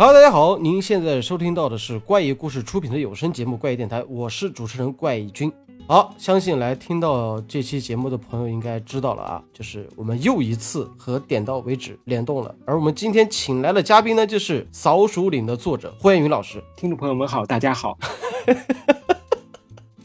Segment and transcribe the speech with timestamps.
[0.00, 5.52] Hello，大家好，您现在收听到的是怪异故事出品的有声节目《怪异电台》，我是主持人怪异君。
[5.88, 12.54] 好，相信来听到这期节目的朋友应该知道了啊，就是我们又一次和点到为止联动了。
[12.64, 16.62] 而我们今天请来的嘉宾呢，就是《扫鼠岭》的作者霍彦云老师。
[16.76, 17.98] 听众朋友们好，大家好。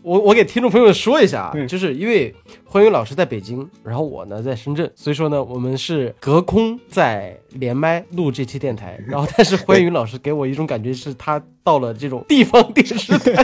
[0.01, 2.33] 我我给听众朋友们说一下啊，嗯就是因为
[2.73, 8.99] 欢云老师在北京，然后我呢在深圳，所以说呢我们是隔空在连麦录这期电台。
[9.05, 13.43] 然后但是欢云老师给我一种感觉是他到了这种地方电视台。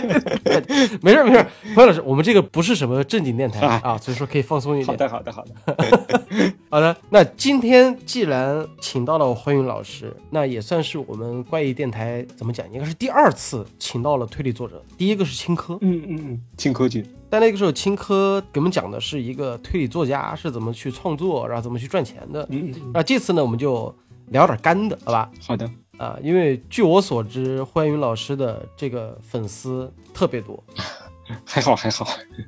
[1.03, 4.87] 没事没事，欢云老师，我们这个不是什么正经电台啊啊，所以说可以放松一点。
[4.87, 5.53] 好的，好的，好的。
[6.71, 15.77] 好的，那今天既然请到了欢云老师，那也算是我们怪异电台怎么讲，应该是第二次请到了推理作者，第一个是青稞。
[15.81, 17.05] 嗯嗯嗯，青稞君。
[17.29, 22.47] 但那个时候，青稞给我们讲的是一个推理作家是怎么去创作，然后怎么去赚钱的。
[22.93, 23.93] 那这次呢，我们就
[24.27, 25.31] 聊点干的，好吧？
[25.41, 25.69] 好的。
[25.97, 30.63] 啊，因为据我所知，欢云老师的这个粉丝特别多。
[31.45, 32.07] 还好还好。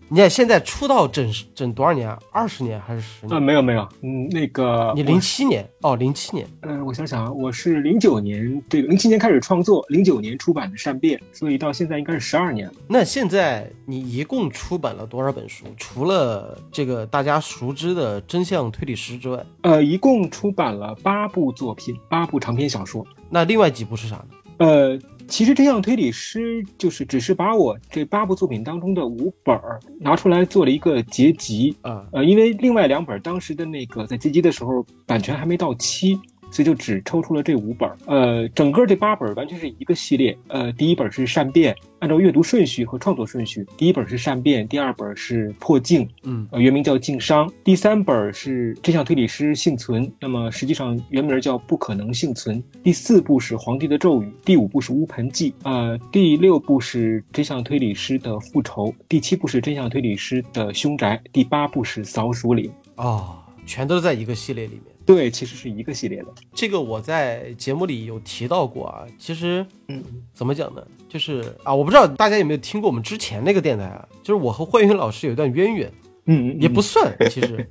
[0.09, 2.17] 你看现在出道整整多少年啊？
[2.31, 3.39] 二十年还是十啊，呃？
[3.39, 6.47] 没有没有，嗯，那个你零七年哦，零七年。
[6.61, 12.73] 呃，我想想啊，我是零九年这个零七年开始创作，零九年出版的《善变》，所以到现在应该是十二年了。
[12.87, 15.65] 那现在你一共出版了多少本书？
[15.77, 23.05] 除了这个大家熟知的《真相推理师》之外，呃，一共出版了八部作品，八部长篇小说。
[23.29, 24.25] 那另外几部是啥呢？
[24.57, 24.99] 呃，
[25.31, 36.19] 其实这样推理师就是只是把我这八部作品当中的五本儿拿出来做了一个结集，啊，呃，因为另外两本当时的那个在结集的时候版权还没到期，
[36.51, 37.97] 所以就只抽出了这五本儿。
[38.05, 40.37] 呃，整个这八本儿完全是一个系列。
[40.49, 52.61] 呃，第一本是善变，按照阅读顺序和创作顺序，第一本是善变，第二本是破镜，嗯呃，原名叫镜商，第三本是真相推理师幸存，那么实际上原名叫不可能幸存。
[52.83, 62.71] 第四部是皇帝的咒语，第五部是乌盆记，呃，第六部是真相推理师的复仇，第七部是真相推理师的凶宅，第八部是扫鼠岭。
[62.97, 63.35] 哦，
[63.71, 64.93] 全都在一个系列里面。
[65.05, 66.27] 对，其实是一个系列的。
[66.53, 69.05] 这个我在节目里有提到过啊。
[69.17, 70.85] 其实嗯，怎么讲呢？
[71.07, 75.89] 就是啊，我不知道大家有没有听过我们之前那个电台啊，就是我和幻云老师有一段渊源，
[76.25, 77.65] 嗯，也不算， 其实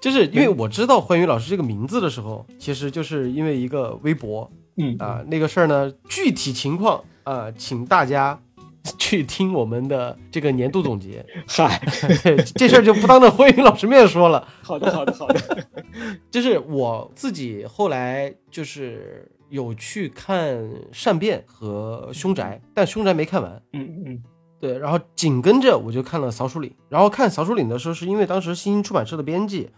[0.00, 8.40] 就是因为我知道幻云老师这个名字的时候，其实就是因为一个微博嗯啊，那个事儿呢，具体情况啊，请大家
[8.98, 11.24] 去听我们的这个年度总结。
[11.46, 11.80] 嗨，
[12.54, 14.46] 这事儿就不当着辉云老师面说了。
[14.62, 15.40] 好的，好的，好的。
[16.30, 20.56] 就是我自己后来就是有去看
[20.92, 23.62] 《善变》和《凶宅》，但《凶宅》没看完。
[23.72, 24.22] 嗯嗯
[24.60, 29.68] 对，然后紧跟着我就看了《扫鼠岭》，然后看《扫鼠岭》的时候，是因为当时新兴出版社的编辑，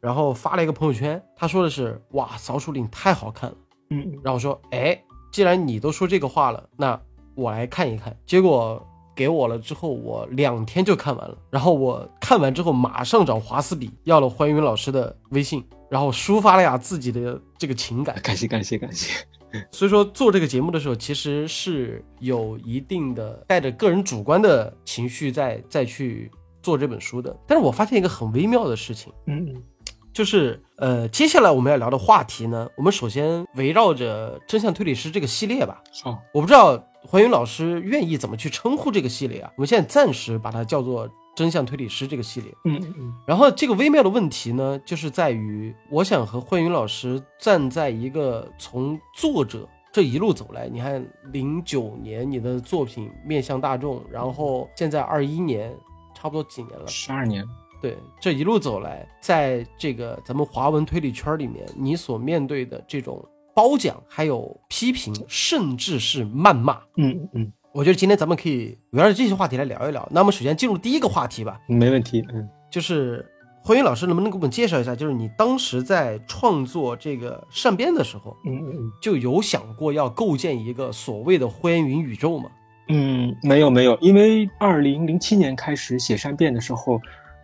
[0.00, 3.56] 然后发了一个朋友圈，他说的是哇，《扫鼠岭》太好看了。
[3.90, 7.00] 嗯然后我说，哎，既然你都说这个话了，那
[7.34, 8.16] 我来看一看。
[8.26, 8.84] 结果
[9.14, 11.36] 给我了之后，我两天就看完了。
[11.50, 18.16] 然后我看完之后，马上找华斯比要了欢云老师的微信，然后抒发了呀自己的这个情感。
[18.22, 19.24] 感谢，感谢，感谢。
[19.70, 26.30] 所以说做这个节目的时候，其实是有一定的带着个人主观的情绪在再去
[26.62, 27.36] 做这本书的。
[27.46, 29.12] 但是我发现一个很微妙的事情。
[29.26, 29.62] 嗯嗯
[30.10, 35.82] 就是呃，接下来我们要聊的话题呢，我们首先围绕着真相推理师这个系列吧。
[36.02, 39.50] 好，我不知道黄云老师愿意怎么去称呼这个系列啊？
[39.56, 42.54] 我们现在暂时把它叫做真相推理师这个系列。
[42.64, 55.74] 嗯嗯然后这个微妙的问题呢，就是在于我想和慧云老师站在一个从作者这一路走来，你看零九年你的作品面向大众，然后现在二一年，
[56.14, 56.86] 差不多几年了？
[56.86, 57.44] 十二年。
[57.80, 63.22] 对，这一路走来，在这个咱们华文推理圈里面，你所面对的这种
[63.54, 70.08] 褒奖、还有批评，甚至是谩骂，嗯嗯，我觉得今天咱们可以围绕着这些话题来聊一聊。
[70.10, 72.24] 那么，首先进入第一个话题吧，没问题。
[72.32, 72.48] 嗯。
[72.70, 73.24] 就是
[73.62, 82.50] 欢云老师能不能给我们介绍一下，就是你当时在创作这个善变的时候，嗯嗯就有想过要构建一个所谓的欢云宇宙吗？
[82.88, 86.98] 嗯，没有没有，因为二零零七年开始写善变的时候，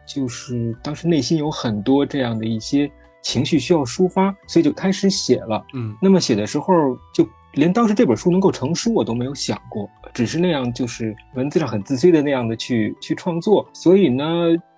[0.06, 2.90] 就是当时内心有很多这样的一些
[3.22, 5.64] 情绪需要抒发，所以就开始写了。
[5.74, 13.68] 嗯那么写的时候，就连当时这本书能够成书我都没有想过，只是那样就是文字上很自私的那样的去去创作。
[13.72, 14.24] 所以呢，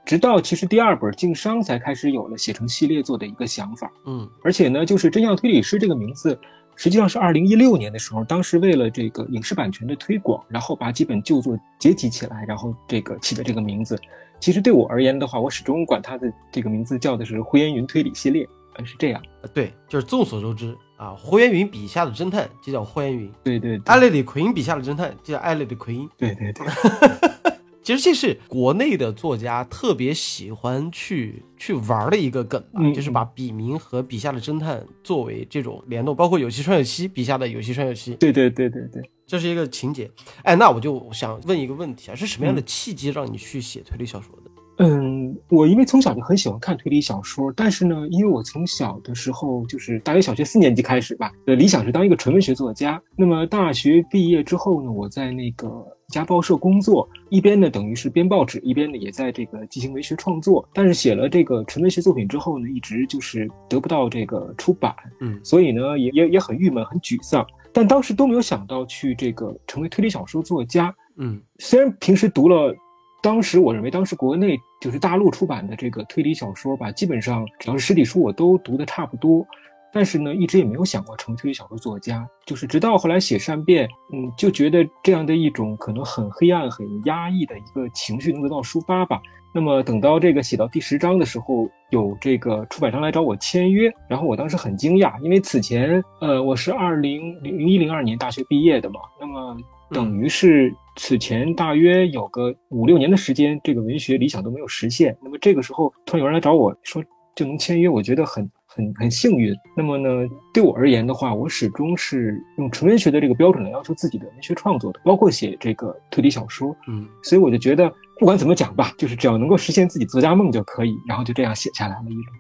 [0.05, 3.91] 直到其实第二本《经商》才开始有了写成系列作的一个想法。
[4.07, 6.39] 嗯而且呢，就是真相推理师这个名字，
[6.77, 14.01] 实际上是二零一六年的时候，当时为了这个影视版权的推广，然后把几本旧作结集起来，然后这个起的这个名字。
[14.41, 19.23] 其实对我而言的话，我始终管它的这个名字叫的是胡延云推理系列，呃，是这样。
[19.43, 26.09] 呃对，就是众所周知啊，霍元云笔下的侦探就叫霍元云，对对对艾略里奎因笔下的侦探就叫艾略里奎因。
[26.17, 26.67] 对对对，
[27.83, 39.03] 其实这是国内的作家特别喜欢去去玩的一个梗吧，嗯就是把笔名和笔下的侦探作为这种联动，包括有栖川有希笔下的有栖川有希，对对对对对。
[39.27, 40.11] 这是一个情节。
[40.43, 44.51] 哎，那我就想问一个问题啊，是什么样的契机让你去写推理小说的？
[44.79, 53.01] 嗯，我因为从小就很喜欢看推理小说，但是呢，因为我从小的时候就是大约小学四年级开始吧，的，理想是当一个纯文学作家。
[53.15, 60.69] 那么大学毕业之后呢，我在那个一家报社工作，一边呢等于是编报纸，一边呢也在这个进行文学创作。
[60.75, 67.47] 但是写了这个纯文学作品之后呢，一直就是得不到这个出版，嗯所以呢也也也很郁闷，很沮丧。
[67.73, 72.75] 但当时都没有想到去这个成为推理小说作家，嗯虽然平时读了，
[73.23, 79.47] 当时我认为当时国内就是大陆出版的这个推理小说吧，基本上只要是实体书我都读的差不多，
[79.93, 82.27] 但是呢，一直也没有想过成为推理小说作家。
[82.47, 89.21] 就是直到后来写善变，嗯，就觉得这样的一种可能很黑暗、很压抑的一个情绪能得到抒发吧。
[89.53, 99.57] 那么等到这个写到第十章的时候，有这个出版商来找我签约，然后我当时很惊讶，因为此前呃我是二零零一零二年大学毕业的嘛，那么
[99.91, 105.17] 等于是此前大约有个五六年的时间，这个文学理想都没有实现。
[105.21, 107.03] 那么这个时候突然有人来找我说
[107.41, 109.57] 就能签约，我觉得很很很幸运。
[109.75, 116.77] 那么呢，对我而言的话，我始终是用纯文学的这个标准来要求自己的文学创作的，包括写这个推理小说。
[116.87, 122.35] 嗯所以我就觉得不管怎么讲吧，就是只要能够实现自己作家梦就可以，然后就这样写下来了一种。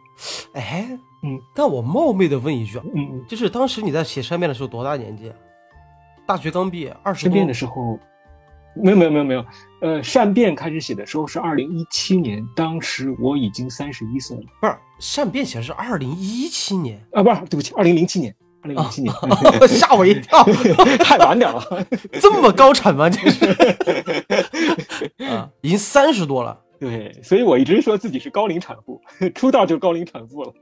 [0.52, 0.86] 哎，
[1.22, 5.36] 嗯，但我冒昧的问一句啊，嗯嗯，就是当时你在写山变的时候多大年纪啊？
[6.26, 7.98] 大学刚毕业，二十多身边的时候，
[8.74, 9.44] 没有没有没有没有，
[9.80, 19.12] 呃，善变开始写的时候是二零一七年，当时我已经三十一岁了不是善变写的是二零一七年，啊，不是，对不起，二零零七年，二零零七年，
[19.66, 20.44] 吓我一跳，
[21.02, 21.62] 太晚点了。
[22.20, 23.08] 这么高产吗？
[23.10, 23.46] 这是
[25.24, 26.58] 啊，已经三十多了。
[26.78, 29.00] 对，所以我一直说自己是高龄产妇，
[29.34, 30.52] 出道就高龄产妇了。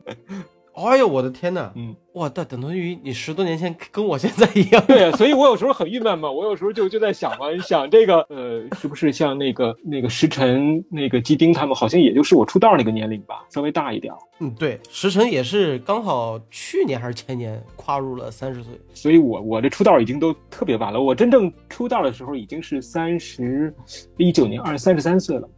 [0.85, 1.73] 哎呦，我的天呐！
[1.75, 4.85] 嗯，哇，那等同于你十多年前跟我现在一样。
[4.87, 14.13] 对啊，所以我有时候很郁闷嘛，我有时候就就在想嘛， 想这个呃，是不是像那个那个石晨、那个基丁他们，好像也就是我出道那个年龄吧，稍微大一点。
[14.41, 18.73] 嗯，对，石晨也是刚好去年还是前年跨入了三十岁。
[18.95, 23.75] 所以我我这出道已经都特别晚了，我真正出道的时候已经是三十
[24.17, 25.49] 一九年二三十三岁了。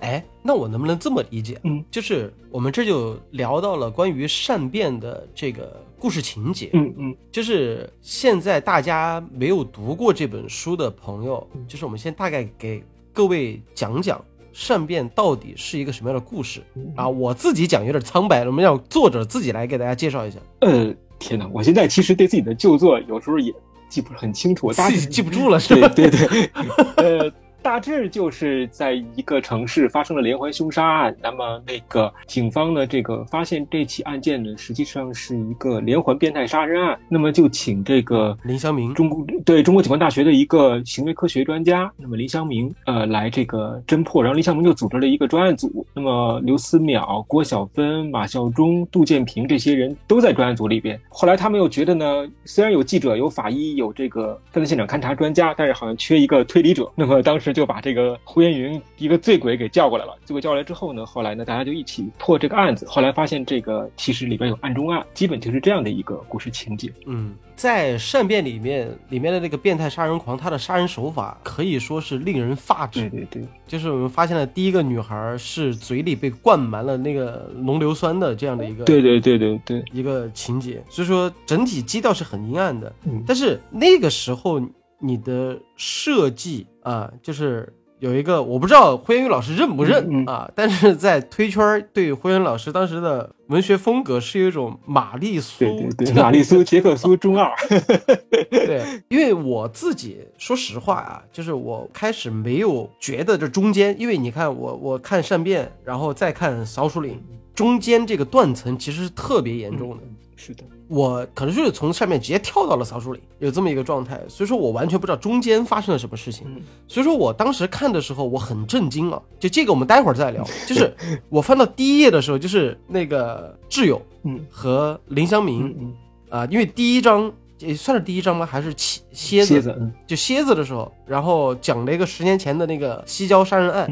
[0.00, 1.58] 哎，那我能不能这么理解？
[1.64, 6.70] 嗯，就是我们这就聊到了关于善变的这个故事情节。
[6.72, 12.82] 嗯嗯就是现在大家没有读过这本书的朋友，嗯就是我们先大概给
[13.12, 17.08] 各位讲讲善变到底是一个什么样的故事嗯啊。
[17.08, 23.52] 我自己讲有点苍白了，我们让作者自己来给大家介绍一下，呃，天哪，我现在其实对自己的旧作有时候也
[23.88, 25.88] 记不是很清楚，我大致自己记不住了是吧？
[25.88, 26.50] 对对对，
[27.20, 50.98] 呃，大致就是在一个城市发生了连环凶杀案，那么那个警方呢，这个发现这起案件呢，实际上是一个连环变态杀人案，那么就请这个林祥明中国对中国警官大学的一个行为科学专家，那么林祥明呃来这个侦破，然后林祥明就组织了一个专案组，那么刘思淼、郭晓芬、马孝忠、杜建平这些人都在专案组里边。
[51.08, 60.16] 后来他们又觉得呢，虽然有记者、有法医、有这个犯罪现场勘查专家，但是好像缺一个推理者，那么当时就把这个胡彦云一个醉鬼给叫过来了。
[60.24, 66.88] 醉鬼叫过来之后呢，后来呢大家就一起破这个案子，后来发现这个其实里边有案中案，基本就是这样的一个故事情节。
[67.06, 73.00] 嗯，在善变里面，里面的那个变态杀人狂，他的杀人手法可以说是令人发指。
[73.10, 73.42] 对对对。
[73.66, 82.90] 就是我们发现了第一个女孩是嘴里被灌满了那个浓硫酸的这样的一个对对对对对，一个情节，所以说整体基调是很阴暗的。
[83.04, 84.58] 嗯但是那个时候
[85.00, 97.50] 你的设计啊，就是有一个我不知道辉元宇老师认不认、啊，但是在推圈儿对辉元老师当时的文学风格是有一种玛丽苏对对对，玛丽苏、杰克苏中二，
[98.50, 107.20] 对，因为我自己说实话啊，就是我开始没有觉得这中间，因为你看我我看善变，然后再看扫鼠岭，
[107.54, 110.02] 中间这个断层其实是特别严重的。
[110.36, 116.46] 是的，我可能就是从上面直接跳到了扫鼠岭，有这么一个状态，所以说我完全不知道中间发生了什么事情。
[116.48, 120.42] 嗯所以说我当时看的时候我很震惊啊，就这个我们待会儿再聊。
[120.66, 120.92] 就是
[121.28, 125.94] 我翻到第一页的时候，就是那个挚友嗯和林祥明
[126.30, 128.44] 啊、因为第一章也算是第一章吗？
[128.44, 129.46] 还是蝎蝎子？
[129.46, 133.90] 蝎子，嗯就蝎子的时候，然后讲了一个十年前的那个西郊杀人案，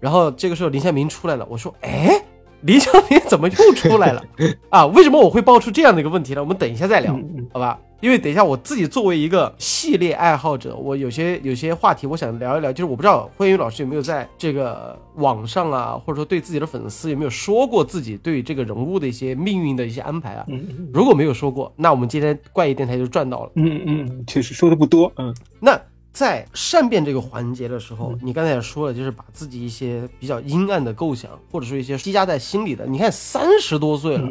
[0.00, 2.20] 然后这个时候林祥明出来了，我说，哎，
[2.62, 4.22] 理想点怎么又出来了
[4.70, 4.86] 啊？
[4.86, 6.40] 为什么我会爆出这样的一个问题呢？
[6.40, 7.18] 我们等一下再聊，
[7.52, 7.78] 好吧？
[8.00, 20.46] 因为等一下我自己作为一个系列爱好者，我有些有些话题我想聊一聊，就是我不知道慧云老师有没有在这个网上啊，或者说对自己的粉丝有没有说过自己对这个人物的一些命运的一些安排啊？
[20.92, 23.50] 如果没有说过，那我们今天怪异电台就赚到了。
[23.56, 25.76] 嗯嗯，确实说的不多，嗯那
[26.12, 34.28] 在善变这个环节的时候嗯，你刚才也说了，就是把自己一些比较阴暗的构想，或者说一些积压在心里的，你看三十多岁了，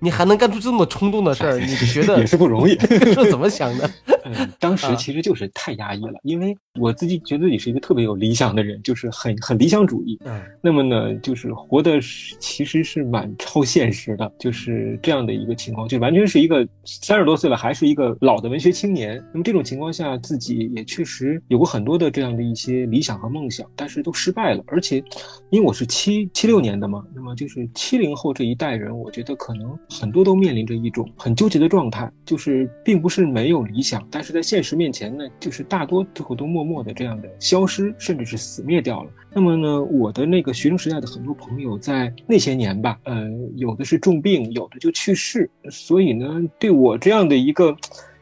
[0.00, 2.78] 你还能干出这么冲动的事儿， 你觉得也是不容易。
[3.14, 3.90] 是怎么想的？
[4.24, 10.18] 嗯，当时啊其实就是太压抑了，因为我自己觉得自己是一个特别有理想的人，就是很很理想主义。
[10.24, 19.22] 嗯那么呢，就是活的是其实是蛮超现实的，就是这样的一个情况，就完全是一个三十多岁了还是一个老的文学青年。
[19.32, 24.62] 那么这种情况下，自己也确实有过很多的这样的一些理想和梦想，但是都失败了。
[24.66, 25.02] 而且，
[25.50, 39.10] 因为我是七七六年的嘛，那么就是七零后这一代人，我觉得可能很多都面临着一种很纠结的状态，就是并不是没有理想，但是在现实面前呢，就是大多最后都默默的这样的消失，甚至是死灭掉了。
[39.32, 47.74] 那么呢，我的那个学生时代的很多朋友在那些年吧，呃，有的是重病，有的就去世，所以呢，对我这样的一个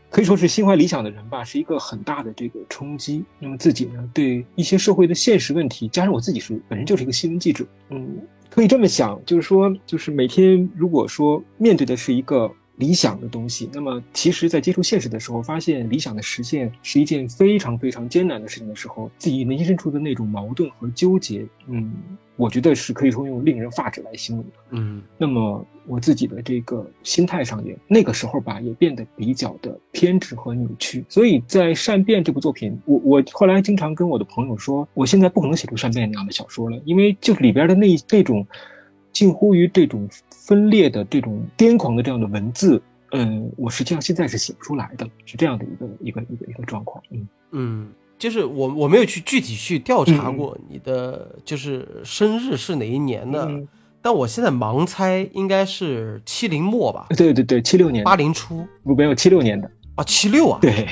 [0.09, 3.25] 可以说是心怀理想的人吧，是一个很大的这个冲击。
[3.39, 21.93] 那么自己呢，对一些社会的现实问题，加上我自己是本身就是一个新闻记者，嗯，可以这么想，就是说，就是每天如果说面对的是一个理想的东西，那么其实，在接触现实的时候，发现理想的实现是一件非常非常艰难的事情的时候，自己内心深处的那种矛盾和纠结，嗯，
[22.37, 24.53] 我觉得是可以说用令人发指来形容的。
[24.71, 31.05] 嗯那么我自己的这个心态上也那个时候吧，也变得比较的偏执和扭曲。
[31.09, 38.47] 所以在《善变》这部作品，我我后来经常跟我的朋友说，我现在不可能写出《善变》那样的小说了，因为就里边的那那种
[39.17, 42.83] 近乎于这种分裂的这种癫狂的这样的文字。
[43.13, 47.03] 嗯，我实际上现在是写不出来的，是这样的一个一个一个一个状况。
[47.11, 47.27] 嗯。
[47.53, 50.37] 嗯，就是我我没有去具体去调查嗯。
[50.37, 53.67] 过你的就是生日是哪一年的，嗯，
[54.03, 58.67] 但我现在盲猜应该是七零末吧，对对对，七六年的，八零初。
[58.85, 60.87] 不没有七六年的，啊，七六啊，对，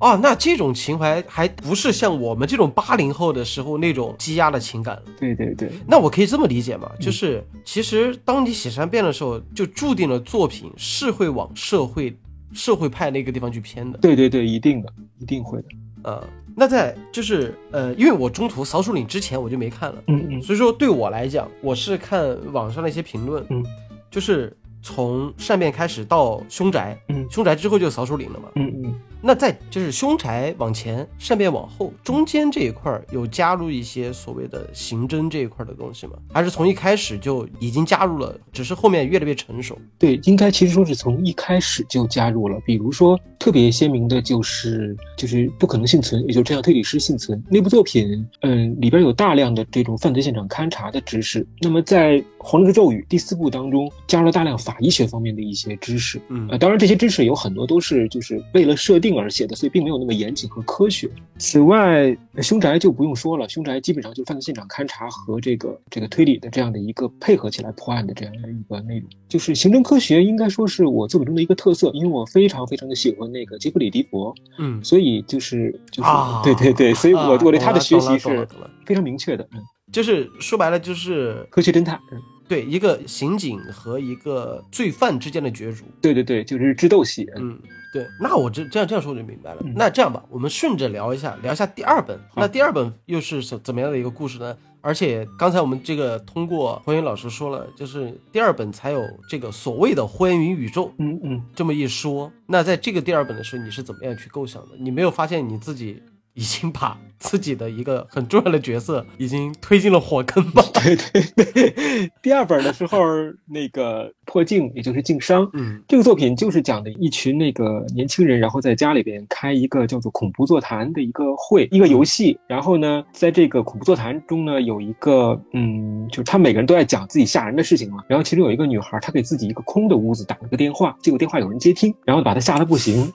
[0.00, 5.02] 啊，那这种情怀还不是像我们这种八零后的时候那种积压的情感了。
[5.18, 6.90] 对对对，那我可以这么理解吗？
[7.00, 12.12] 就是其实当你写善变的时候，就注定了作品是会往社会
[12.52, 13.96] 社会派那个地方去偏的。
[13.98, 15.68] 对对对，一定的，一定会的。
[16.02, 16.26] 呃，
[16.56, 23.64] 那在就是呃，因为我中途扫鼠岭之前我就没看了，嗯嗯所以说对我来讲，我是看网上的一些评论，嗯，
[24.10, 28.48] 就是从善变开始到凶宅，嗯凶宅之后就扫鼠岭了嘛。
[28.54, 28.94] 嗯嗯。
[29.22, 36.14] 那在就是凶宅往前，善变往后，中间这一块儿有加入一些所谓的刑侦这一块儿的东西吗？
[36.32, 39.78] 还是从一开始就已经加入了，只是后面越来越成熟？
[39.98, 42.58] 对，应该其实说是从一开始就加入了。
[42.64, 51.46] 比如说，特别鲜明的就是就是不可能幸存，也就是这样推理师幸存那部作品，嗯，里边有大量的这种犯罪现场勘查的知识。
[51.60, 56.20] 那么在《黄之咒语》第四部当中，加入了大量法医学方面的一些知识。
[56.28, 61.10] 嗯呃，当然这些知识有很多都是就是为了设定而写的，所以并没有那么严谨和科学。
[61.38, 69.08] 此外，凶宅就不用说了，凶宅基本上就是犯罪现场勘查和这个这个推理的这样的一个配合起来破案的这样的一个内容。
[69.28, 78.46] 就是刑侦科学应该说是我作品中的一个特色，因为我非常非常的喜欢那个杰弗里·迪佛，嗯所以就是就是、啊，对对对，所以我、啊我对他的学习是
[78.84, 79.60] 非常明确的，嗯，
[79.92, 85.84] 就是说白了就是科学侦探，嗯，对一个刑警和一个罪犯之间的角逐。
[86.02, 87.58] 对对对，就是智斗戏，嗯嗯，
[87.92, 89.60] 对，那我这这样这样说我就明白了。
[89.64, 92.18] 嗯那这样吧，我们顺着聊一下，聊一下第二本。
[92.34, 94.56] 那第二本又是怎怎么样的一个故事呢？
[94.82, 101.40] 而且刚才我们这个通过欢迎老师说了，就是第二本才有这个所谓的欢云宇宙嗯嗯。
[101.54, 102.32] 这么一说。
[102.46, 104.70] 那在这个第二本的时候，你是怎么样去构想的？
[104.76, 106.02] 你没有发现你自己
[106.34, 110.62] 已经把自己的一个很重要的角色已经推进了火坑吧？
[110.82, 112.98] 对对对，第二本的时候，
[113.46, 122.38] 那个破镜， 也就是镜商，嗯这个作品就是讲的一群那个年轻人，然后在家里边开一个叫做恐怖座谈的一个会，一个游戏。
[122.46, 128.02] 然后呢，在这个恐怖座谈中呢，有一个嗯，就是他每个人都在讲自己吓人的事情嘛。
[128.08, 133.12] 然后其中有一个女孩，她给自己一个空的屋子打了个电话，结果电话有人接听，然后把她吓得不行。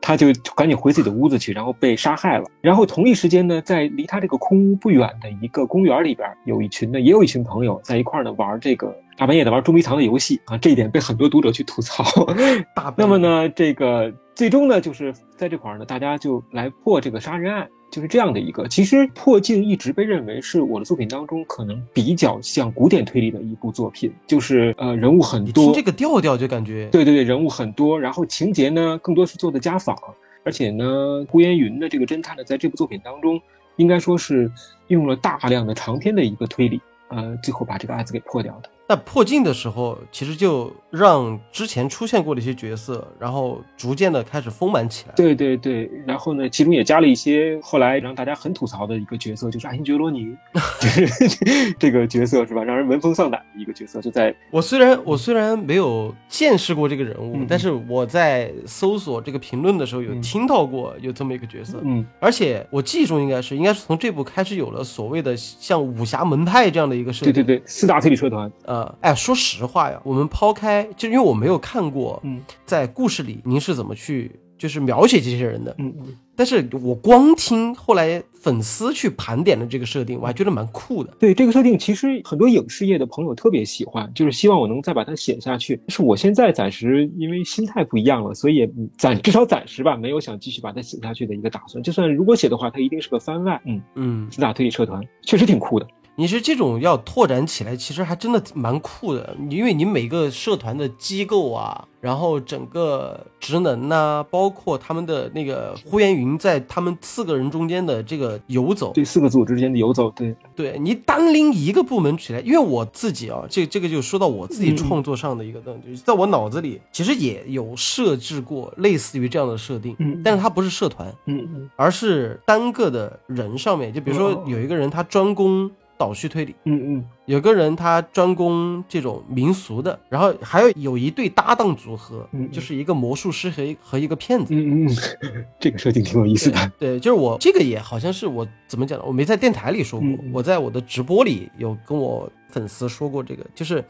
[0.00, 2.44] 他就赶紧回自己的屋子去，然后被杀害了。
[2.60, 12.04] 然后同一时间呢，在离他这个空屋不远的一个公园里边，有一群呢，也有一群朋友在一块儿呢玩这个大半夜的玩捉迷藏的游戏啊，这一点被很多读者去吐槽。
[12.74, 13.18] 大那么？
[13.18, 18.66] 呢，这个最终呢，就是在这块儿呢，大家就来破这个杀人案，就是这样的一个。
[18.68, 29.96] 其实《破镜》一直被认为是我的作品当中可能比较像古典推理的一部作品，就是呃人物很多，这个调调就感觉对对对，人物很多，然后情节呢更多是做的家访，
[30.44, 33.40] 而且呢，顾烟云的这个侦探呢，在这部作品当中，
[33.76, 34.50] 应该说是
[34.88, 38.70] 用了大量的长篇的一个推理，呃，最后把这个案子给破掉的。
[38.90, 45.14] 那破镜的时候，其实就让之前出现过的一些角色，然后逐渐的开始丰满起来。
[45.14, 50.34] 对对对，然后呢，其中也加了一些后来让大家很吐槽的一个角色，就是爱新觉罗尼，
[50.82, 52.64] 就是这个角色是吧？
[52.64, 61.80] 让人闻风丧胆的一个角色，就在我虽然我虽然没有见识过这个人物，但是我在搜索这个评论的时候有听到过有这么一个角色。
[61.84, 67.32] 嗯，而且我记忆中应该是应该是从这部开始有了所谓的像武侠门派这样的一个设定。
[67.32, 68.50] 对对对，四大推理社团。
[68.64, 68.79] 呃。
[69.00, 81.14] 哎，说实话呀，我们抛开，就因为我没有看过，嗯，在故事里您是怎么去就是描写这些人的，嗯嗯，但是我光听后来粉丝去盘点的这个设定，我还觉得蛮酷的。
[81.18, 85.76] 对这个设定，其实很多影视业的朋友特别喜欢，就是希望我能再把它写下去。
[85.86, 91.82] 但是我现在暂时因为心态不一样了，所以也暂至少暂时吧，没有想继续把它写下去的一个打算。
[91.82, 93.60] 就算如果写的话，它一定是个番外。
[93.64, 95.86] 嗯嗯，四大推理社团确实挺酷的。
[96.20, 99.34] 你是这种要拓展起来，其实还真的蛮酷的。
[99.48, 110.36] 因为你每个社团的机构啊，然后整个职能呐，包括他们的那个呼延云在他们四个人中间的这个游走，对四个组之间的游走，对。
[110.54, 125.70] 对，你单拎一个部门起来，因为我自己啊，这这个就说到我自己创作上的一个东西，在我脑子里其实也有设置过类似于这样的设定，嗯，但是它不是社团，嗯嗯，而是单个的人上面，就比如说有一个人他专攻。
[126.00, 134.88] 倒叙推理，嗯嗯，有个人他专攻这种民俗的，然后还有有一对搭档组合，嗯，就是一个魔术师和和一个骗子，嗯嗯，
[135.60, 136.72] 这个设定挺有意思的。
[136.78, 139.04] 对，就是我这个也好像是我怎么讲呢？
[139.06, 143.84] 我没在电台里说过，我在我的直播里有跟我粉丝说过这个，就是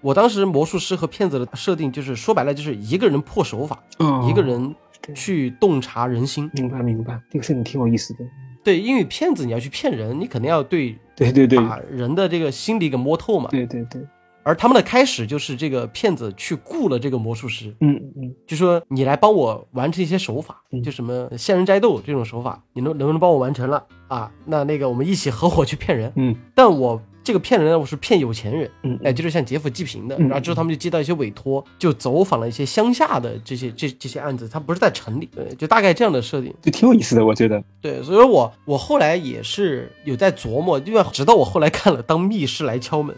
[0.00, 3.80] 我当时魔术师和骗子的设定，就是说白了就是一个人破手法，
[4.28, 4.74] 一个人
[5.14, 6.50] 去洞察人心。
[6.54, 8.24] 明白明白，这个设定挺有意思的。
[8.64, 10.96] 对，因为骗子你要去骗人，你肯定要对
[11.30, 13.48] 对对对把人的这个心理给摸透嘛。
[13.50, 14.00] 对对对。
[14.44, 24.28] 而他们的开始就是这个骗子去雇了这个魔术师，嗯嗯，就说你来帮我完成一些手法，就什么仙人摘豆这种手法，你能能不能帮我完成了啊？
[24.44, 26.12] 那那个我们一起合伙去骗人。
[26.16, 30.18] 嗯，但我这个骗人呢，我是骗有钱人，嗯，哎，就是像劫富济贫的。
[30.18, 37.62] 然后之后他们就接到一些委托，就走访了一些乡下的这些这这些案子，他不是在城里，对，就大概这样的设定，就挺有意思的，我觉得。
[37.80, 43.14] 对，所以我我后来也是有在琢磨，因为直到我后来看了《当密室来敲门》。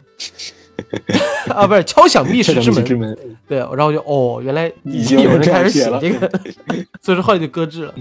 [1.54, 6.28] 啊，不是敲响密室之门，对，然后就哦，原来已经有人开始写这个，
[7.00, 7.94] 所以说后来就搁置了。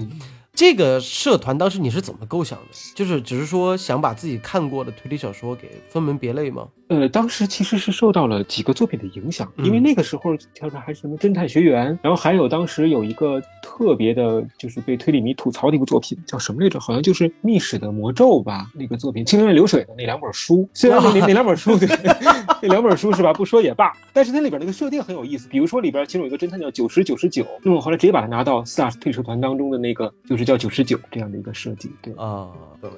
[0.55, 2.65] 这个社团当时你是怎么构想的？
[2.93, 6.67] 就是只是说想把自己看过的推理小说给分门别类吗？
[6.89, 16.79] 呃，当时其实是受到了几个作品的影响，因为那个时候跳出还是什么侦探学园，然后还有当时有一个特别的，就是被推理迷吐槽的一个作品，叫什么来着？
[16.79, 18.69] 好像就是《密室的魔咒》吧？
[18.75, 21.87] 那个作品《清源流水》的那两本书，虽然那那两本书对，
[22.61, 23.33] 那两本书是吧？
[23.33, 25.47] 不说也罢，但是它里边那个设定很有意思。
[25.49, 31.91] 比如说里边其中有一个侦探叫九十九十九，那么我后来直接把它拿到四大推理社团当中的那个，就是叫九十九这样的一个设计。
[32.01, 32.51] 对啊，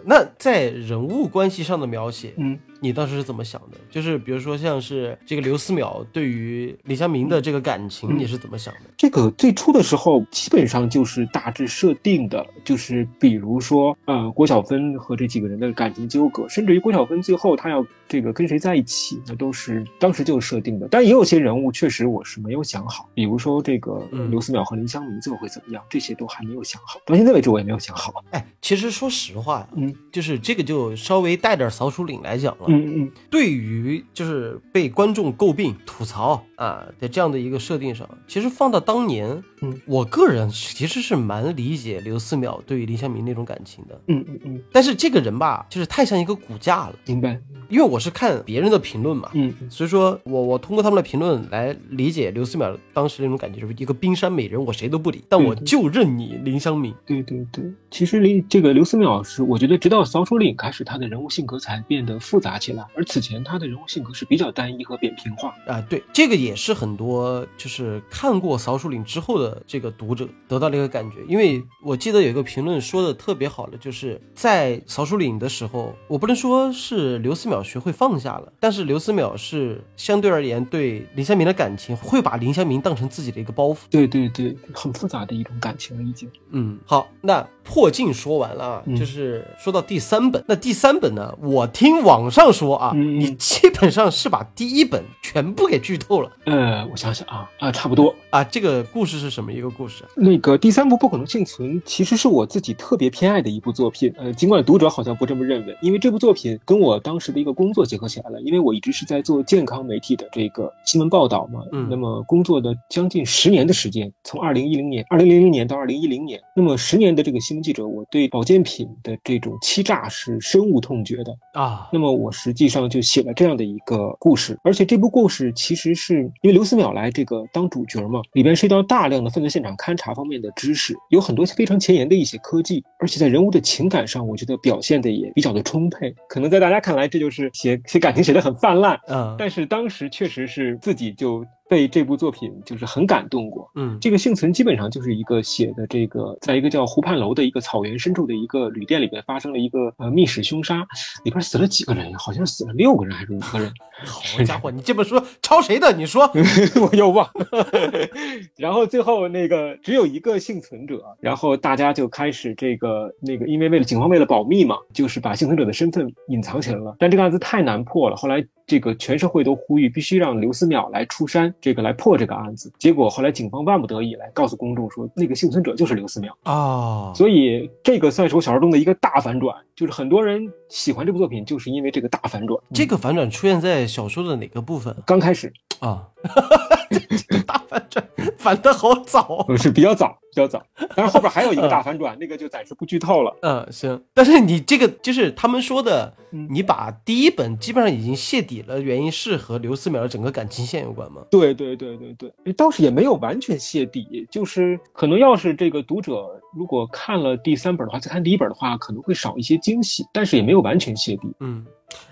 [0.04, 2.60] 那在人物关系上的描写，嗯。
[2.86, 3.78] 你当时是怎么想的？
[3.90, 8.82] 就是比如说，像是这个刘思邈对于李香明的这个感情，你是怎么想的？
[8.96, 20.88] 这个最初的时候，基本上就是大致设定的，就是比如说，呃，郭晓芬和这几个人的感情纠葛，甚至于郭晓芬最后她要这个跟谁在一起，那都是当时就设定的。
[20.92, 27.00] 但也有些人物确实我是没有想好，比如说这个刘思邈和林香明最后会怎么样，这些都还没有想好。
[27.04, 28.14] 到现在为止，我也没有想好。
[28.30, 32.66] 哎，其实说实话，嗯，就是这个就稍微带点扫帚岭来讲了。
[32.68, 44.02] 嗯嗯嗯，对于就是被观众诟病、吐槽啊的这样的一个设定上，其实放到当年，嗯，我个人其实是蛮理解刘思邈对于林湘明那种感情的。
[44.08, 46.96] 嗯嗯嗯，但是这个人吧，就是太像一个骨架了。
[47.06, 47.40] 明白。
[47.68, 56.94] 因为我是看别人的评论嘛，嗯，所以说我我通过他们的评论来理解刘思邈当时那种感觉，就是一个冰山美人，我谁都不理，但我就认你林湘明。
[57.08, 65.80] 对对对，其实林这个刘思邈是，我觉得直到扫帚岭开始，他的人物性格才变得复杂起来，而此前他的人物性格是比较单一和扁平化啊。
[65.82, 83.78] 对，这个也是很多就是看过扫帚岭之后的这个读者得到了一个感觉，因为我记得有一个评论说的特别好的，就是在扫帚岭的时候，我不能说是刘思邈淼学会放下了，但是刘思淼是相对而言对林湘明的感情会把林湘明当成自己的一个包袱。
[83.90, 86.30] 对对对，很复杂的一种感情了，已经。
[86.52, 90.44] 嗯，好，那破镜说完了啊，嗯就是说到第三本。
[90.48, 98.14] 那第三本呢，我听网上说啊，嗯你基本上是把第一本全部给剧透了呃，我想想啊啊，差不多。
[98.30, 98.44] 啊。
[98.44, 100.10] 这个故事是什么一个故事啊？
[100.16, 121.36] 那个第三部《不可能幸存》其实是我自己特别偏爱的一部作品，呃，尽管读者好像不这么认为，因为这部作品跟我当时的一个工作结合起来了，因为我一直是在做健康媒体的这个新闻报道嘛，嗯那么工作的将近十年的时间，从二零一零年、二零零零年到二零一零年，那么十年的这个新闻记者，我对保健品的这种欺诈是深恶痛绝的。
[121.54, 136.14] 啊，那么我实际上就写了这样的一个故事，而且这部故事其实是因为刘思淼来这个当主角嘛，里边涉及到大量的犯罪现场勘查方面的知识，有很多非常前沿的一些科技，而且在人物的情感上，我觉得表现的也比较的充沛。
[136.28, 143.70] 可能在大家看来，这就是写写感情写的很泛滥，嗯但是当时确实是自己就被这部作品就是很感动过。
[143.76, 150.86] 嗯这个幸存基本上就是一个写的这个，在一个叫湖畔楼的一个草原深处的一个旅店里边发生了一个呃密室凶杀，
[151.24, 152.18] 里边死了几个人呀？
[152.20, 153.72] 好像死了六个人还是五个人？
[154.06, 155.92] 好家伙，你这本书抄谁的？
[155.94, 156.30] 你说
[156.82, 157.68] 我又忘了。
[158.58, 166.96] 然后最后那个只有一个幸存者，然后大家就开始这个那个，因为为了警方为了保密嘛，就是把幸存者的身份隐藏起来了。
[167.00, 172.72] 但这个案子太难破了，后来这个全社会都呼吁必须让刘思淼来出山，这个来破这个案子。
[172.80, 176.30] 结果后来警方万不得已来告诉公众说，那个幸存者就是刘思淼。
[176.44, 182.60] 啊，所以这个算是我小说中的一个大反转，就是很多人喜欢这部作品，就是因为这个大反转。
[182.74, 186.08] 这个反转出现在小说的哪个部分刚开始啊？
[186.90, 188.04] 这个大反转
[188.38, 189.46] 反的好早。
[189.48, 190.64] 呃是比较早，比较早，
[190.96, 193.36] 但是后边还有一个大反转，那个就暂时不剧透了。
[193.42, 194.02] 嗯，行。
[194.14, 201.24] 但是你这个就是他们说的，嗯你把第一本基本上已经泄底了，原因是和刘思淼的整个感情线有关吗？
[201.32, 211.28] 对对对对对，诶倒是也没有完全泄底，就是可能要是这个读者如果看了第三本的话，再看第一本的话，可能会少一些惊喜，但是也没有完全泄底。
[211.40, 211.66] 嗯，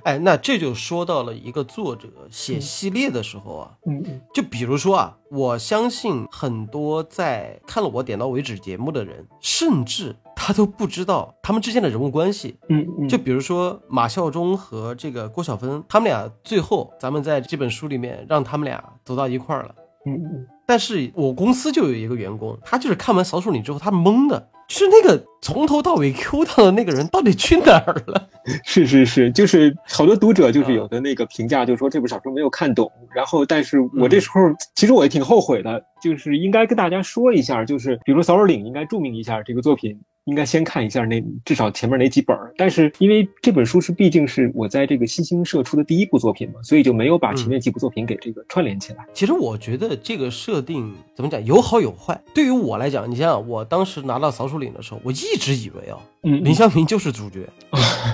[0.04, 12.58] 哎，那这就说到了一个作者写系列的时候啊，嗯嗯就比如说啊，我相信很多在看了我点到为止节目的人，甚至他都不知道他们之间的人物关系。
[12.70, 19.76] 嗯嗯，就比如说马孝忠和这个郭晓芬，他们俩最后咱们在这本书里面让他们俩走到一块儿了。
[20.06, 28.30] 嗯嗯但是我公司就有一个员工，他就是看完《扫帚岭》之后，他懵的，就是那个从头到尾 Q 到的那个人到底去哪儿了？
[28.66, 32.92] 是是是，就是好多读者就是有的那个评价，就说这部小说没有看懂。
[33.14, 34.40] 然后，但是我这时候
[34.76, 40.00] 其实我也挺后悔的，就是应该跟大家说一下，就是比如说《扫帚岭》应该注明一下这个作品。
[40.26, 49.06] 应该先看一下那至少前面那几本儿，但是因为这本书是毕竟是我在这个新兴社出的第一部作品嘛，所以就没有把前面几部作品给这个串联起来。
[49.14, 52.20] 其实我觉得这个设定怎么讲有好有坏。
[52.34, 57.48] 对于我来讲，你想想，我当时拿到《扫帚岭》的时候，我一直以为啊，嗯林湘平就是主角，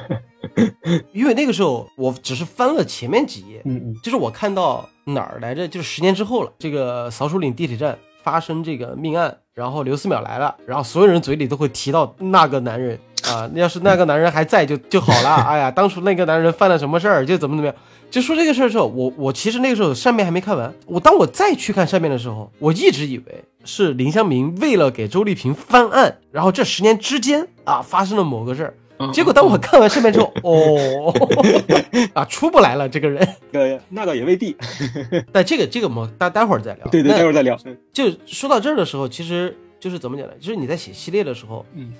[1.13, 15.36] 因为那个时候我只是翻了前面几页，嗯嗯就是我看到哪儿来着，就是十年之后了，这个扫帚岭地铁站发生这个命案，然后刘思淼来了，然后所有人嘴里都会提到那个男人啊，要是那个男人还在就就好了。
[15.47, 17.75] 哎呀，当初那个男人犯了什么事儿，就怎么怎么样。
[18.12, 28.73] 就说这个事儿的时候，我我其实那个时候上面还没看完，我当我再去看上面的时候，我一直以为是林湘明为了给周丽萍翻案，然后这十年之间啊发生了某个事儿。
[29.00, 31.14] 嗯，结果当我看完视频之后，哦，
[32.14, 33.28] 啊出不来了这个人。
[33.54, 34.56] 呃，那倒也未必。
[35.32, 36.86] 但这个这个我们待待会儿再聊。
[36.88, 37.58] 对对，那待会儿再聊。
[37.66, 40.34] 嗯就说到这儿的时候，其实就是怎么讲呢？
[40.40, 41.94] 就是你在写系列的时候，嗯，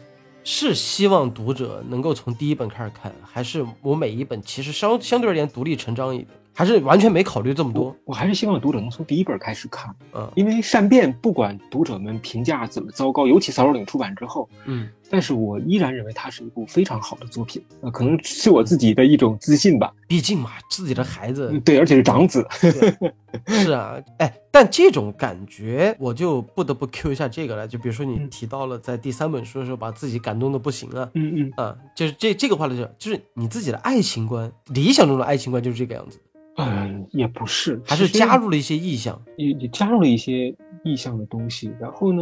[0.44, 6.28] 是希望读者能够从第一本开始看，还是我每一本其实相相对而言独立成章一点，
[6.60, 7.96] 还是完全没考虑这么多我？
[8.08, 17.64] 我还是希望读者能从第一本开始看，嗯因为善变不管读者们评价怎么糟糕，尤其《扫帚岭》出版之后，嗯但是我依然认为它是一部非常好的作品。
[17.80, 19.92] 呃，可能是我自己的一种自信吧。
[20.06, 22.46] 毕竟嘛，自己的孩子嗯，对，而且是长子。
[22.62, 27.66] 对是啊，哎，但这种感觉我就不得不 Q 一下这个了。
[27.66, 36.20] 就比如说你嗯提到了在第三本书的时候把自己感动的不行啊，嗯嗯，啊，就是这这个话呢就是就是你自己的爱情观，理想中的爱情观就是这个样子，
[36.60, 39.20] 嗯，也不是，还是加入了一些意象。
[39.38, 41.72] 也也加入了一些意象的东西。
[41.80, 42.22] 然后呢，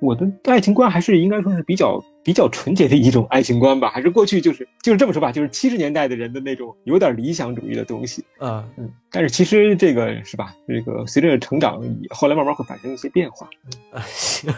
[0.00, 8.24] 我的爱情观还是应该说是比较比较纯洁的一种爱情观吧，还是过去就是就是这么说吧，就是七十年代的人的那种有点理想主义的东西。
[8.38, 13.48] 啊，嗯，但是其实这个是吧，这个随着成长，后来慢慢会发生一些变化。
[13.90, 14.52] 啊行，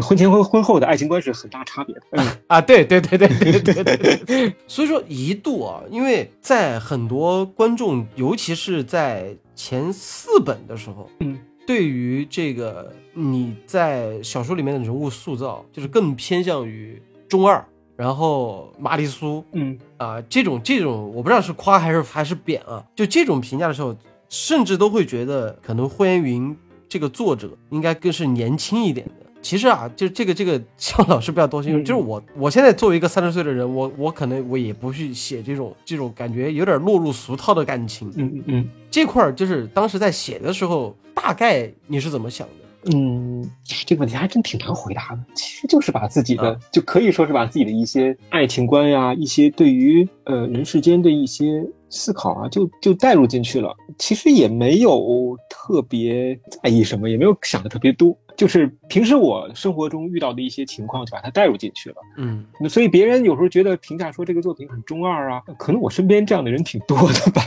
[0.00, 2.02] 婚前婚婚后的爱情观是很大差别的。
[2.10, 2.26] 嗯。
[2.46, 3.28] 啊，对对对对
[3.60, 4.54] 对对对。
[4.66, 17.64] 所以说一度啊，因为在很多观众，尤其是在前四本的时候，嗯，对于这个，你在小说里面的人物塑造，就是更偏向于中二，
[17.96, 23.96] 然后玛丽苏，嗯，啊，这种这种我不知道是夸还是还是贬啊，就这种评价的时候，
[24.28, 26.56] 甚至都会觉得可能霍延云
[26.88, 29.06] 这个作者应该更是年轻一点。
[29.42, 38.12] 其实啊，就这个这个，希望老师不要多心，嗯就是我我现在作为一个三十岁的人，我我可能我也不去写这种这种感觉有点落入俗套的感情。
[38.16, 42.54] 嗯嗯嗯这块儿就是当时在写的时候，大概你是怎么想的？
[42.94, 43.46] 嗯，
[43.86, 45.18] 这个问题还真挺难回答的。
[45.34, 53.76] 其实就是把自己的，啊就可以说是把自己的一些爱情观呀，一些对于呃人世间的一些思考啊，就就带入进去了。
[53.98, 61.96] 其实也没有特别在意什么，也没有想的特别多，就是平时我生活中遇到的一些情况，就把它带入进去了。
[62.16, 67.42] 嗯，那所以别人有时候觉得评价说这个作品很中二啊，可能我身边这样的人挺多的吧。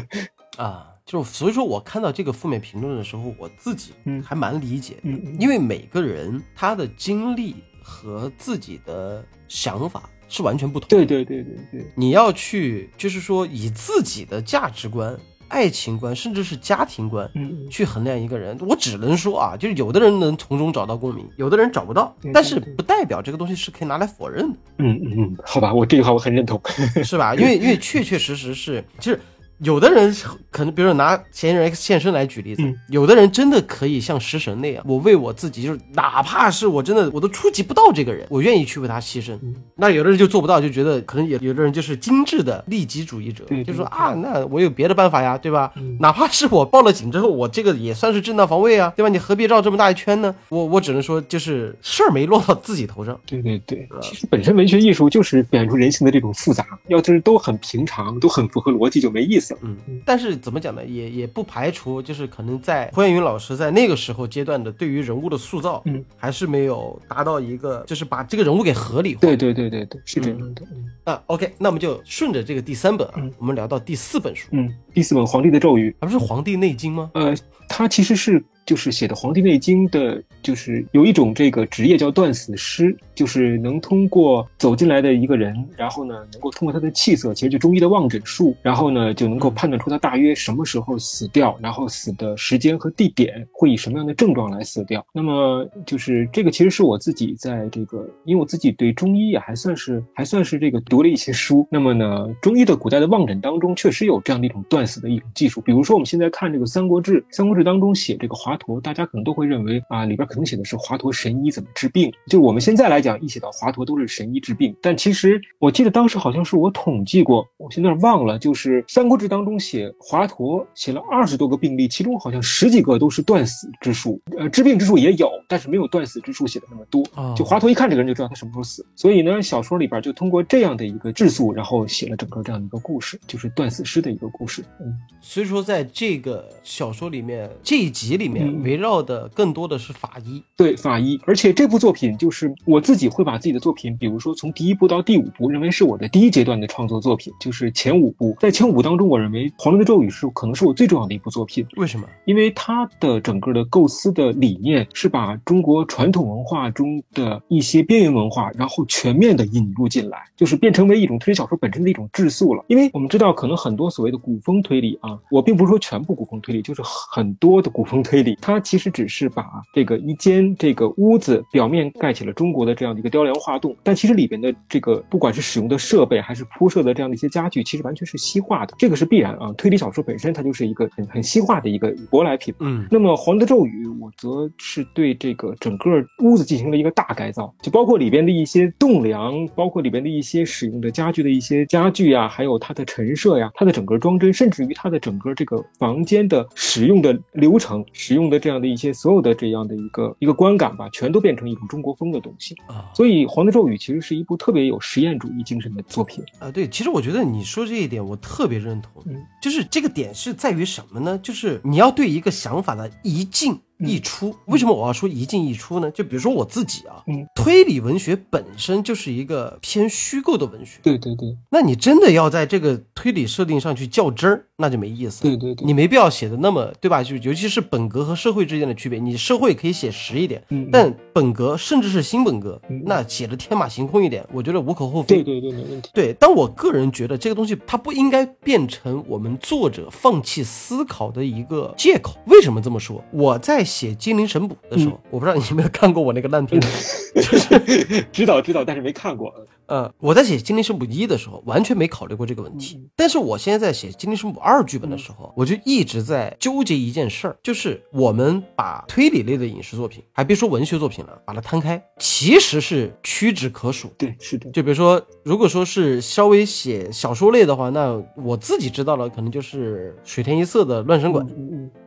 [0.56, 4.96] 啊，就是所以说我看到这个负面评论的时候，我自己嗯还蛮理解
[5.38, 10.96] 因为每个人他的经历和自己的想法是完全不同的。
[10.96, 15.14] 对对对对对，你要去，就是说以自己的价值观、
[15.50, 17.30] 爱情观，甚至是家庭观。
[17.34, 24.58] 嗯去衡量一个人，我只能说啊，就是有的人能从中找到共鸣，有的人找不到，但是不代表这个东西是可以拿来否认的。
[24.78, 26.58] 嗯嗯嗯，好吧，我这句话我很认同。
[27.04, 27.34] 是吧？
[27.34, 29.20] 因为因为确确实实是，就是
[29.62, 30.14] 有的人
[30.50, 39.34] 可能，比如说拿嫌疑人 X 现身来举例子，嗯有的人真的可以像食神那样，我为我自己，就是哪怕是我真的我都触及不到这个人，我愿意去为他牺牲。
[39.42, 45.72] 嗯那有的人就做不到，就觉得可能有有的人就是精致的利己主义者，就说啊，那我有别的办法呀，对吧？
[45.76, 49.08] 嗯哪怕是我报了警之后，我这个也算是正当防卫啊，对吧？
[49.08, 50.34] 你何必绕这么大一圈呢？
[50.48, 53.18] 我我只能说，就是事儿没落到自己头上。
[53.26, 59.60] 对对对，其实本身文学艺术就是表现出人性的这种复杂，要是都很平常，都很符合逻辑就没意思了。
[59.62, 60.84] 嗯，但是怎么讲呢？
[60.84, 69.20] 也也不排除，就是可能在霍元云老师在那个时候阶段的对于人物的塑造，嗯，还是没有达到一个，就是把这个人物给合理化。
[69.20, 70.62] 对对对对对，是这样的。
[70.70, 77.10] 嗯那 OK，那我们就顺着这个第三本啊，嗯我们聊到第四本书，嗯，第四本《皇帝的咒语》，而不是《黄帝内经》吗？
[77.14, 77.34] 呃，
[77.68, 95.04] 它其实是就是写的《黄帝内经》的，就是有一种这个职业叫断死师，就是能通过走进来的一个人，然后呢，能够通过他的气色，其实就中医的望诊术，然后呢，就能够判断出他大约什么时候死掉，然后死的时间和地点会以什么样的症状来死掉。
[95.12, 101.66] 那么就是这个，其实是我自己在这个，因为我自己对中医也还算是还算是这个读了一些书。
[101.72, 105.60] 那么呢，中医的古代的望诊当中，确实有这样的一种断死的一种技术。
[105.60, 112.12] 比如说我们现在看这个《三国志》，《三国志》当中写这个华佗，大家可能都会认为啊，里边可能写的是华佗神医怎么治病。
[112.26, 127.02] 就我们现在来讲，一写到华佗都是神医治病，但其实我记得当时好像是我统计过，我现在忘了，就是《三国志》当中写华佗写了二十多个病例，其中好像十几个都是断死之术，呃，治病之术也有，但是没有断死之术写的那么多。
[127.14, 134.62] 哦就华佗一看这个人就知道他什么时候死，所以呢，小说里边就通过这样的一个质素，然后写了整个这样的一个故事，就是断死师的一个故事。
[134.80, 140.42] 嗯，所以说在这个小说里面，这一集里面嗯围绕的更多的是法医。
[140.56, 141.20] 对，法医。
[141.26, 148.36] 而且这部作品就是我自己会把自己的作品，比如说从第一部到第五部，认为是我的第一阶段的创作作品，就是前五部。
[148.40, 151.66] 在前五部当中，我认为《黄龙的咒语》是可能是我最重要的一部作品。
[151.76, 152.06] 为什么？
[152.24, 162.64] 因为它的整个的构思的理念是把中国传统文化中的一些边缘文化，然后全面的引入进来，就是变成为一种推理小说本身的一种质素了。
[162.68, 179.52] 因为我们知道，可能很多所谓的古风推理啊，我并不是说全部古风推理，就是很多的古风推理，它其实只是把这个一间这个屋子表面盖起了中国的这样的一个雕梁画栋，但其实里边的这个不管是使用的设备还是铺设的这样的一些家具，其实完全是西化的，这个是必然啊。
[179.56, 182.54] 推理小说本身它就是一个很很西化的一个舶来品。
[182.60, 202.54] 嗯那么《黄的咒语》，我则是对这个整个屋子进行了一个大改造，就包括里边的一些栋梁，包括里边的一些使用的家具的一些家具呀，还有它的陈设呀，它的整个装帧，甚至于它的整个这个房间的使用的流程、使用的这样的一些所有的这样的一个一个观感吧，全都变成一种中国风的东西。
[202.66, 206.22] 啊所以《黄的咒语》其实是一部特别有实验主义精神的作品。
[206.40, 211.18] 啊，对，其实我觉得你说这一点我特别认同，嗯就是这个点是在于什么呢？
[211.22, 214.34] 就是你要对一个想法的一进溢出。
[214.46, 215.90] 为什么我要说一进一出呢？
[215.90, 225.22] 就比如说我自己啊，嗯推理文学本身就是一个偏虚构的文学，对对对那你真的要在这个推理设定上去较真儿，那就没意思。
[225.22, 227.02] 对对对，你没必要写的那么，对吧？
[227.02, 235.22] 就尤其是本格和社会之间的区别，你社会可以写实一点，嗯，嗯但本格甚至是新本格嗯，那写的天马行空一点，我觉得无可厚非。
[235.22, 235.90] 对对对，没问题。
[235.94, 242.16] 对，但我个人觉得这个东西它不应该变成我们作者放弃思考的一个借口。
[242.26, 243.02] 为什么这么说？
[243.12, 249.32] 我在写《精灵神捕》的时候，嗯我不知道你有没有看过我那个烂片，就是 知道知道，但是没看过。
[249.66, 252.76] 呃，我在写《精灵神捕一》的时候，完全没考虑过这个问题。
[252.76, 263.88] 嗯但是我现在在写《精灵神捕二》剧本的时候，我就一直在纠结一件事儿，就是我们把推理类的影视作品，还别说文学作品了，把它摊开，其实是屈指可数。
[263.96, 264.50] 对，是的。
[264.50, 271.24] 就比如说，如果说是稍微写小说类的话，那我自己知道了，可能就是水田一色的《乱神馆》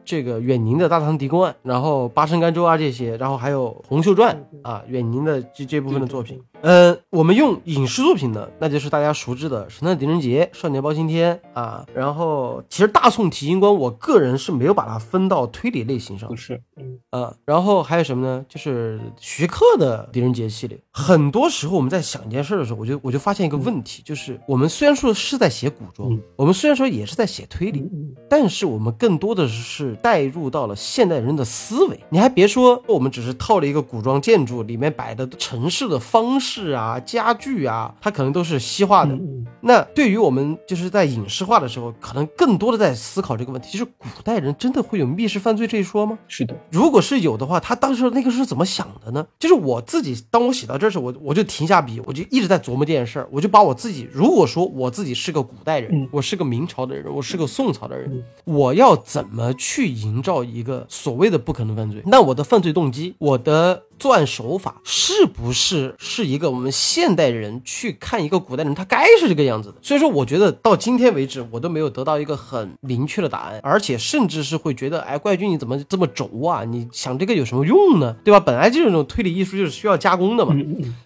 [0.05, 6.41] 这个远宁的大唐狄公案，然后八神甘州啊这些，然后还有《洪秀传嗯》啊，远宁的这这部分的作品。
[6.63, 18.45] 呃，我们用影视作品呢，那就是大家熟知的《神探狄仁杰》《少年包青天》啊，然后其实《大宋提刑官》，我个人是没有把它分到推理类型上不是，嗯啊，然后还有什么呢？
[18.47, 20.79] 就是徐克的狄仁杰系列。
[20.93, 31.99] 很多时候我们在想一件事的时候，我就我就发现一个问题，就是我们虽然说是在写古装，嗯我们虽然说也是在写推理，嗯嗯但是我们更多的是带入到了现代人的思维。
[32.09, 39.13] 你还别说，我们只是套了一个古装建筑，里面摆的城市的方式啊、家具啊，它可能都是西化的。
[39.13, 46.19] 嗯那对于我们就是在影视化的时候，可能更多的在思考这个问题，就是古代人真的会有密室犯罪这一说吗？
[46.27, 49.25] 是的，如果是有的话，他当时那个是怎么想的呢？
[49.39, 62.01] 就是我自己，当我写到这时，我我就停下笔，我就一直在琢磨这件事儿，我就把我自己，如果说我自己是个古代人，嗯我是个明朝的人，我是个宋朝的人，嗯我要怎么去营造一个所谓的不可能犯罪？
[62.05, 69.75] 那我的犯罪动机，我的作案手法，是不是是一个我们现代人去看一个古代人，他该是这个样子的？
[69.81, 76.63] 所以说，我觉得到今天为止，我都没有得到一个很明确的答案，而且甚至是会觉得，哎，怪君你怎么这么轴啊？
[76.63, 78.15] 你想这个有什么用呢？
[78.23, 78.39] 对吧？
[78.39, 80.55] 本来这种推理艺术就是需要加工的嘛。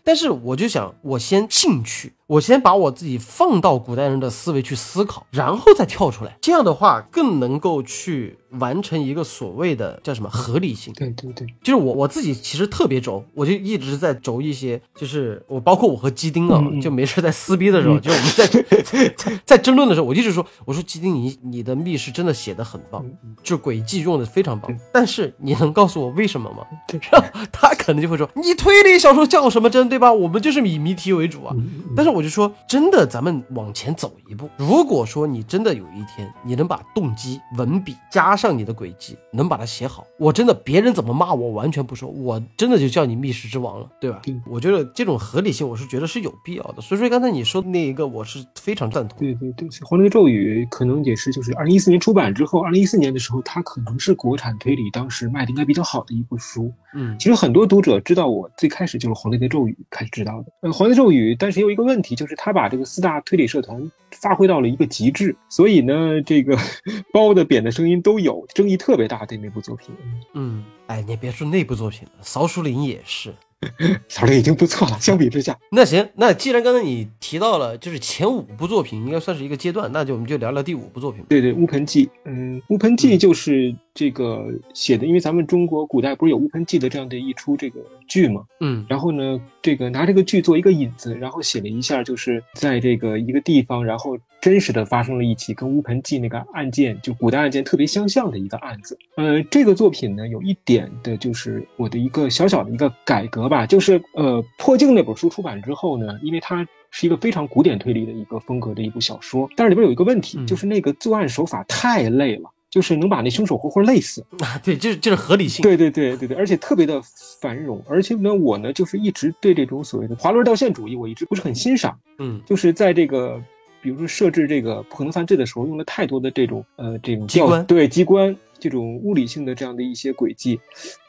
[0.04, 10.94] 但是我就想，我先进去，我先把我自己放到古代人的思维去思考，然后再跳出来，这样的话更能够去完成一个所谓的叫什么合理性。
[10.94, 18.46] 对对对，就是我我自己其实特别轴，我就一直在轴一些，就是我包括我和基丁啊，就没事在撕逼的时候， 就我们在
[18.84, 26.66] 在在争论的时候，我一直说，我说基丁你你的密室真的写的很棒，嗯就轨迹用的非常棒，但是你能告诉我为什么吗？
[26.90, 30.12] 对然后他可能就会说，你推理小说叫什么真，对吧？
[30.12, 31.56] 我们就是以谜题为主啊。
[31.58, 34.49] 嗯但是我就说，真的，咱们往前走一步。
[34.58, 44.19] 如果说你真的有一天，你能把动机、文笔加上你的轨迹，能把它写好，我真的别人怎么骂我完全不说，我真的就叫你密室之王了，对吧？
[44.23, 46.82] 对我觉得这种合理性，我是觉得是有必要的。
[46.82, 49.19] 所以说刚才你说的那一个，我是非常赞同。
[49.19, 56.73] 对对对，《黄帝的咒语》可能也是就是二零一四年出版之后，二零一四年的时候，它可能是国产推理当时卖的应该比较好的一部书。
[56.95, 60.51] 嗯其实很多读者知道我最开始就是《黄帝的咒语》开始知道的。
[60.62, 66.58] 呃，《黄帝的咒语》，但是也有一个问题，就是他把这个四大推理社团发挥到了一个极致，所以呢，这个
[67.13, 69.26] 褒的贬的声音都有，争议特别大。
[69.28, 69.93] 对那部作品，
[70.36, 73.34] 嗯，哎，你别说那部作品了，曹淑玲也是。
[74.08, 81.26] 小林已经不错了，相比之下，那行，那既然刚才你提到了，就是前五部作品应该算是一个阶段，那就我们就聊聊第五部作品。
[81.28, 98.97] 对对，乌盆记，嗯，乌盆记就是这个写的，因为咱们中国古代不是有乌盆记的这样的一出这个剧嘛，嗯然后呢，这个拿这个剧做一个引子，然后写了一下，就是在这个一个地方，然后真实的发生了一起跟乌盆记那个案件，就古代案件特别相像的一个案子。
[99.17, 106.65] 呃，这个作品呢，有一点的就是我的一个小小的一个改革吧，就是呃，破镜那本书出版之后呢，因为它。
[106.89, 114.24] 是一个非常古典推理的一个风格的一部小说，但是里边有一个问题，嗯就是那个作案手法太累了，就是能把那凶手活活累死。
[114.38, 115.63] 啊， 对，这是就是合理性。
[115.63, 117.02] 对对对对对，而且特别的
[117.42, 123.42] 繁荣，而且呢，我呢就是一直对这种所谓的滑轮道线主义，我一直不是很欣赏，嗯就是在这个。
[123.88, 127.65] 比如说设置这个不可能犯罪的时候，用了太多的这种呃这种机关。
[127.65, 130.60] 对机关这种物理性的这样的一些轨迹，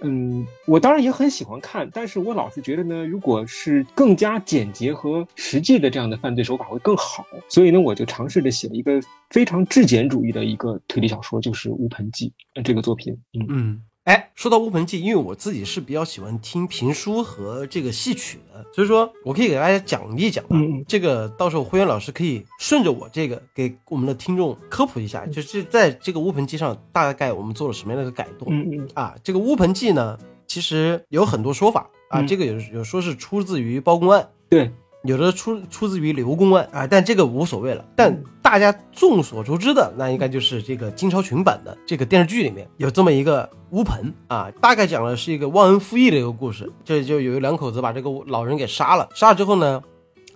[0.01, 13.47] 嗯，我当然也很喜欢看，但是我老是觉得呢，如果是更加简洁和实际的这样的犯罪手法会更好，所以呢，我就尝试着写了一个非常质简主义的一个推理小说，就是《乌盆记》呃这个作品，嗯。
[13.49, 20.43] 嗯，哎，说到《乌盆记》，因为我自己是比较喜欢听评书和这个戏曲的，所以说我可以给大家讲一讲。
[20.47, 28.49] 啊嗯，这个到时候辉源老师可以顺着我这个给我们的听众科普一下，就是在这个《乌盆记》上大概我们做了什么样的一个改动。
[28.51, 34.26] 嗯嗯啊，这个《乌盆记》呢，其实有很多说法啊，嗯这个有有说是出自于包公案。
[34.49, 34.72] 对，
[35.05, 37.84] 有的出出自于刘公案啊，但这个无所谓了。
[37.94, 46.70] 但大家众所周知的，那应该就是这个金超群版的这个电视剧里面有这么一个乌盆啊，大概讲的是一个忘恩负义的一个故事。
[46.84, 49.82] 这就有两口子把这个老人给杀了，杀了之后呢，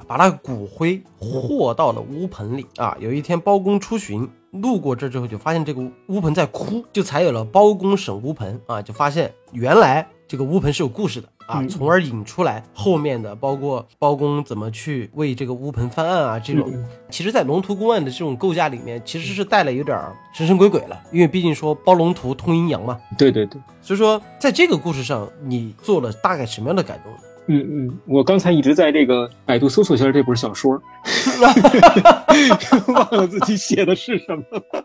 [0.06, 2.96] 把他骨灰和到了乌盆里啊。
[3.00, 4.28] 有一天包公出巡。
[4.52, 19.98] 路过这之后，就发现这个乌盆在哭，就才有了包公审乌盆啊，就发现原来这个乌盆是有故事的啊，嗯从而引出来后面的包括包公怎么去为这个乌盆翻案啊，这种嗯其实，在龙图公案的这种构架里面，其实是带了有点
[20.34, 27.18] 神神鬼鬼了，因为毕竟说包龙图通阴阳嘛，对对对，所以说在这个故事上，你做了大概什么样的改动呢？
[27.48, 30.80] 嗯嗯，我刚才一直在这个百度搜索一下这本小说，
[32.86, 34.84] 忘了自己写的是什么了，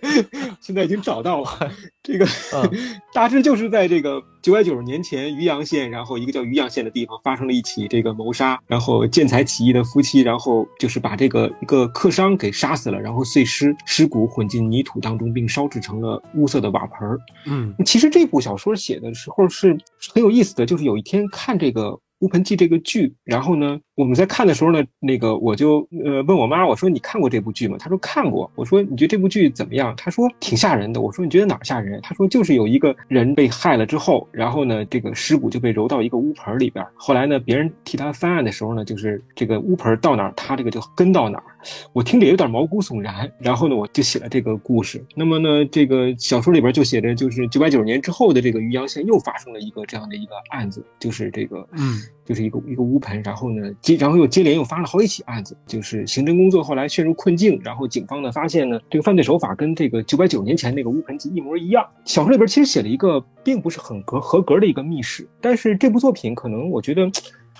[0.58, 1.70] 现在已经找到了。
[2.02, 2.70] 这个、嗯
[3.12, 17.18] 大致就是在这个九百九十年前，渔阳县，然后一个叫渔阳县的地方发生了一起这个谋杀，然后建材起义的夫妻，然后就是把这个一个客商给杀死了，然后碎尸尸骨混进泥土当中，并烧制成了乌色的瓦盆儿。
[17.46, 19.76] 嗯其实这部小说写的时候是
[20.14, 27.76] 很有意思的，就是有一天看这个《乌盆记》这个剧，然后呢，我们在看的时候呢，那个我就呃问我妈，我说你看过这部剧吗？
[27.78, 28.50] 她说看过。
[28.54, 29.94] 我说你觉得这部剧怎么样？
[29.96, 31.00] 她说挺吓人的。
[31.00, 32.00] 我说你觉得哪儿吓人？
[32.02, 41.44] 她说就是有一个人被害了之后，然后呢，这个尸骨就被揉到一个乌盆里边，后来呢，别人替他翻案的时候呢，就是这个乌盆到哪儿，他这个就跟到哪儿。
[41.92, 45.04] 我听着也有点毛骨悚然，然后呢，我就写了这个故事。
[45.14, 61.86] 那么呢，这个小说里边就写着，就是九百九十年之后的这个渔阳县又发生了一个这样的一个案子，就是这个，嗯，就是一个一个乌盆，然后呢，接然后又接连又发了好几起案子，就是刑侦工作后来陷入困境，然后警方呢发现呢，这个犯罪手法跟这个九百九年前那个乌盆记一模一样。
[62.04, 67.10] 小说里边其实写了一个并不是很合合格的一个密室，但是这部作品可能我觉得。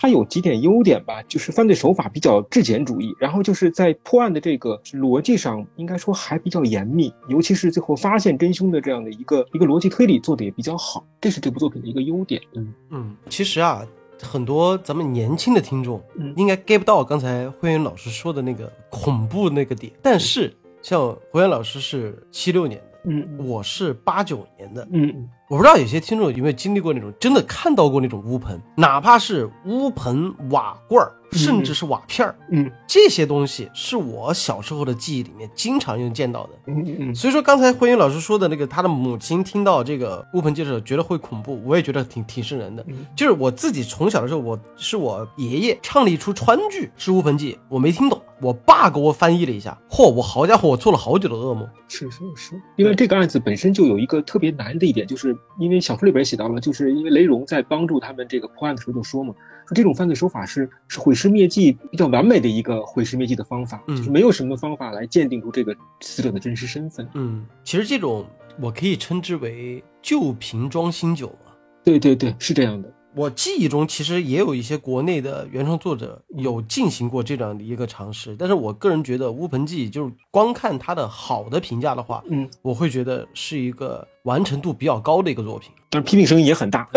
[0.00, 12.40] 它有几点优点吧，就是犯罪手法比较质简主义，然后就是在破案的这个逻辑上，应该说还比较严密，尤其是最后发现真凶的这样的一个一个逻辑推理做的也比较好，这是这部作品的一个优点。
[12.54, 13.84] 嗯嗯，其实啊，
[14.22, 16.32] 很多咱们年轻的听众嗯。
[16.36, 25.28] 应该 get 不到刚才慧云老师说的那个恐怖那个点，但是像慧云老师是七六年的，嗯我是八九年的，嗯。
[25.48, 36.50] 我不知道有些听众有没有经历过那种真的看到过那种乌盆，哪怕是乌盆瓦罐儿，甚至是瓦片儿，嗯这些东西是我小时候的记忆里面经常用见到的。
[36.66, 42.84] 嗯嗯所以说，刚才慧云老师说的那个，他的母亲听到这个乌盆记的时候，觉得会恐怖，我也觉得挺挺瘆人的。
[42.88, 51.68] 嗯就是我自己从小的时候，我是我爷爷唱了一出川剧是乌盆记，我没听懂，我爸给我翻译了一下，嚯，我好家伙，我做了好久的噩梦。
[51.88, 59.34] 是是是，因为这个案子本身就有一个特别难的一点，就是因为小说里边写到了，就是因为雷荣在帮助他们这个破案的时候就说嘛，
[59.66, 67.08] 说这种犯罪手法是是毁尸灭迹比较完美的一个毁尸灭迹的方法，嗯就是没有什么方法来鉴定出这个死者的真实身份。
[67.14, 68.24] 嗯，其实这种
[68.60, 71.52] 我可以称之为旧瓶装新酒嘛。
[71.82, 72.92] 对对对，是这样的。
[73.18, 85.72] 我记忆中其实也有一些国内的原创作者有进行过这样的一个尝试，但是我个人觉得《乌盆记》就是光看它的好的评价的话，嗯，我会觉得是一个完成度比较高的一个作品。
[85.90, 86.88] 但是批评声音也很大。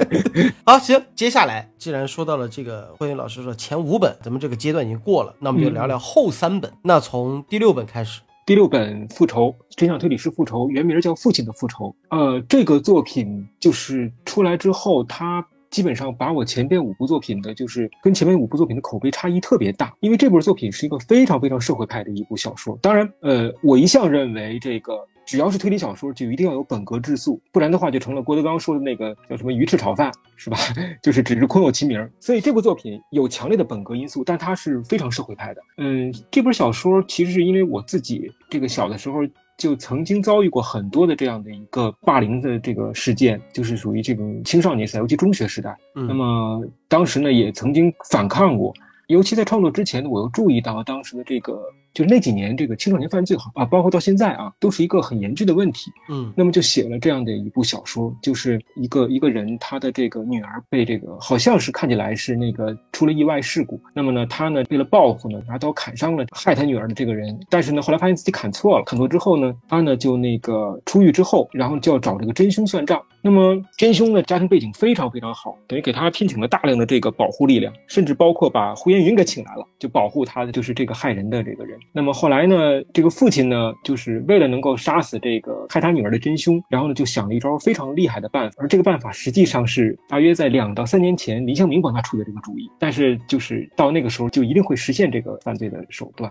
[0.66, 6.70] 好，行，接下来既然说到了这个慧云老师说前五本，咱们这个阶段已经过了，那我们就聊聊后三本。
[6.82, 11.96] 那从第六本开始，第六本《复仇》，真相推理师复仇，原名叫《父亲的复仇》。
[12.16, 19.92] 呃，这个作品就是出来之后，它基本上把我前边五部作品的，就是跟前面五部作品的口碑差异特别大。
[19.98, 22.78] 因为这部作品是一个非常非常社会派的一部小说。
[22.80, 25.04] 当然，呃，我一向认为这个。
[25.26, 30.58] 只要是推理小说，就一定要有本格质素，不然的话就成了郭德纲说的那个叫什么鱼翅炒饭，是吧？
[31.02, 32.10] 就是只是空有其名。
[32.20, 35.62] 所以这部作品有强烈的本格因素，但它是非常社会派的。
[35.78, 39.20] 嗯，这本小说其实是因为我自己这个小的时候
[39.56, 45.76] 就曾经遭遇过很多的这样的一个霸凌的这个事件，就是属于这种青少年时代，尤其中学时代。
[45.94, 48.74] 嗯那么当时呢，也曾经反抗过。
[49.06, 51.60] 尤其在创作之前呢，我又注意到当时的这个，
[51.94, 55.92] 就是那几年这个青少年犯罪好啊，包括到现在啊，都是一个很严峻的问题。
[56.08, 73.00] 嗯那么就写了这样的一部小说，就是一个一个人他的这个女儿被这个好像是看起来是那个出了意外事故，那么呢他呢为了报复呢拿刀砍伤了害他女儿的这个人，但是呢后来发现自己砍错了，砍错之后呢他呢就那个出狱之后，然后就要找这个真凶算账。
[73.22, 81.78] 那么真凶呢家庭背景非常非常好，等于给他聘请了大量的这个保护力量，甚至包括把胡延云给请来了，就保护他的就是这个害人的这个人。
[81.92, 96.30] 那么后来呢，这个父亲呢，就是为了能够杀死这个害他女儿的真凶，然后呢就想了一招非常厉害的办法，而这个办法实际上是大约在两到三年前林湘明帮他出的这个主意，但是就是到那个时候就一定会实现这个犯罪的手段。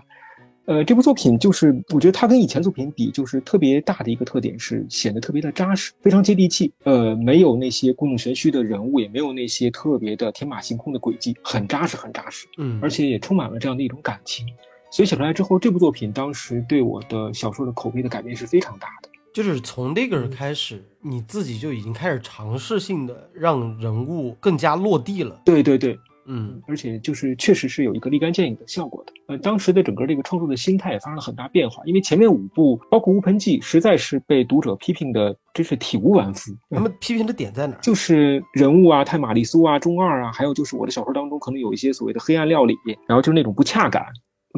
[0.66, 6.72] 呃，这部作品就是我觉得它跟以前作品比，就是特别大的一个特点是显得特别的扎实，非常接地气。
[6.84, 12.46] 呃，没有那些故弄玄虚的人物，也没有那些特别的天马行空的轨迹，很扎实，很扎实。
[12.56, 14.46] 嗯，而且也充满了这样的一种感情。
[14.94, 19.08] 所以写出来之后，这部作品当时对我的小说的口碑的改变是非常大的。
[19.32, 25.42] 就是从那个开始，你自己就已经开始尝试性的让人物更加落地了。
[25.44, 25.98] 对对对。
[26.26, 29.12] 嗯，而且就是确实是有一个立竿见影的效果的。
[29.26, 36.52] 呃，当时的整个这个创作的心态也发生了很大变化，因为前面五部包括《乌盆记》，实在是被读者批评的真是体无完肤。
[36.70, 37.74] 他们批评的点在哪？
[37.78, 42.76] 就是人物啊太玛丽苏啊中二啊，还有就是我的小说当中可能有一些所谓的黑暗料理，
[43.08, 44.06] 然后就是那种不恰感。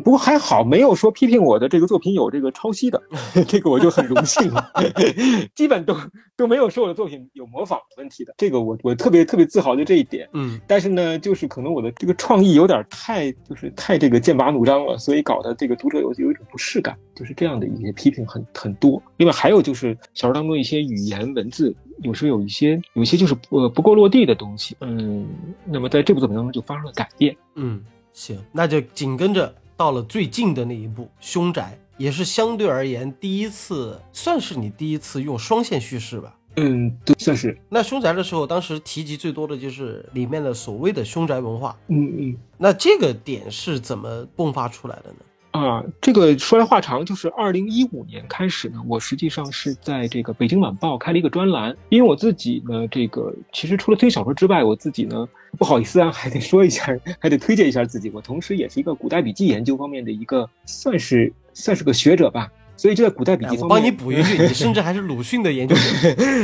[0.04, 3.02] 不过还好，没有说批评我的这个作品有这个抄袭的，
[3.48, 4.70] 这个我就很荣幸了。
[5.56, 5.96] 基本都
[6.36, 10.28] 都没有说我的作品有模仿问题的，这个我我特别特别自豪的这一点。
[10.34, 19.02] 嗯，但是呢，就是可能我的这个创意有点太就是太这个剑拔弩张了，所以搞得这个读者有有一种不适感，就是这样的一些批评很很多。
[19.16, 24.76] 另外还有就是小说当中一些语言文字，有时候有一些有一些就是不不够落地的东西。
[24.82, 25.26] 嗯，
[25.64, 27.34] 那么在这部作品当中就发生了改变。
[27.54, 27.82] 嗯，
[28.12, 29.52] 行，那就紧跟着。
[29.76, 36.34] 到了最近的那一部《凶宅》，也是相对而言第一次，算是你第一次用双线叙事吧？
[36.56, 37.58] 嗯，对，算是。
[37.68, 41.78] 那《凶宅》的时候，当时提及最多的就是里面的所谓的凶宅文化。
[41.88, 42.36] 嗯嗯。
[42.56, 45.18] 那这个点是怎么迸发出来的呢？
[45.60, 55.26] 啊，这个说来话长，就是二零一五年开始呢，我实际上是在这个《北京晚报》开了一个专栏，因为我自己呢，这个其实除了推小说之外，我自己呢
[55.58, 56.86] 不好意思啊， 还得说一下，
[57.18, 65.82] 还得推荐一下自己，我同时也是一个古代笔记研究方面的一个，算是算是个学者吧，所以就在古代笔记方面，我帮你补一句，你甚至还是鲁迅的研究者，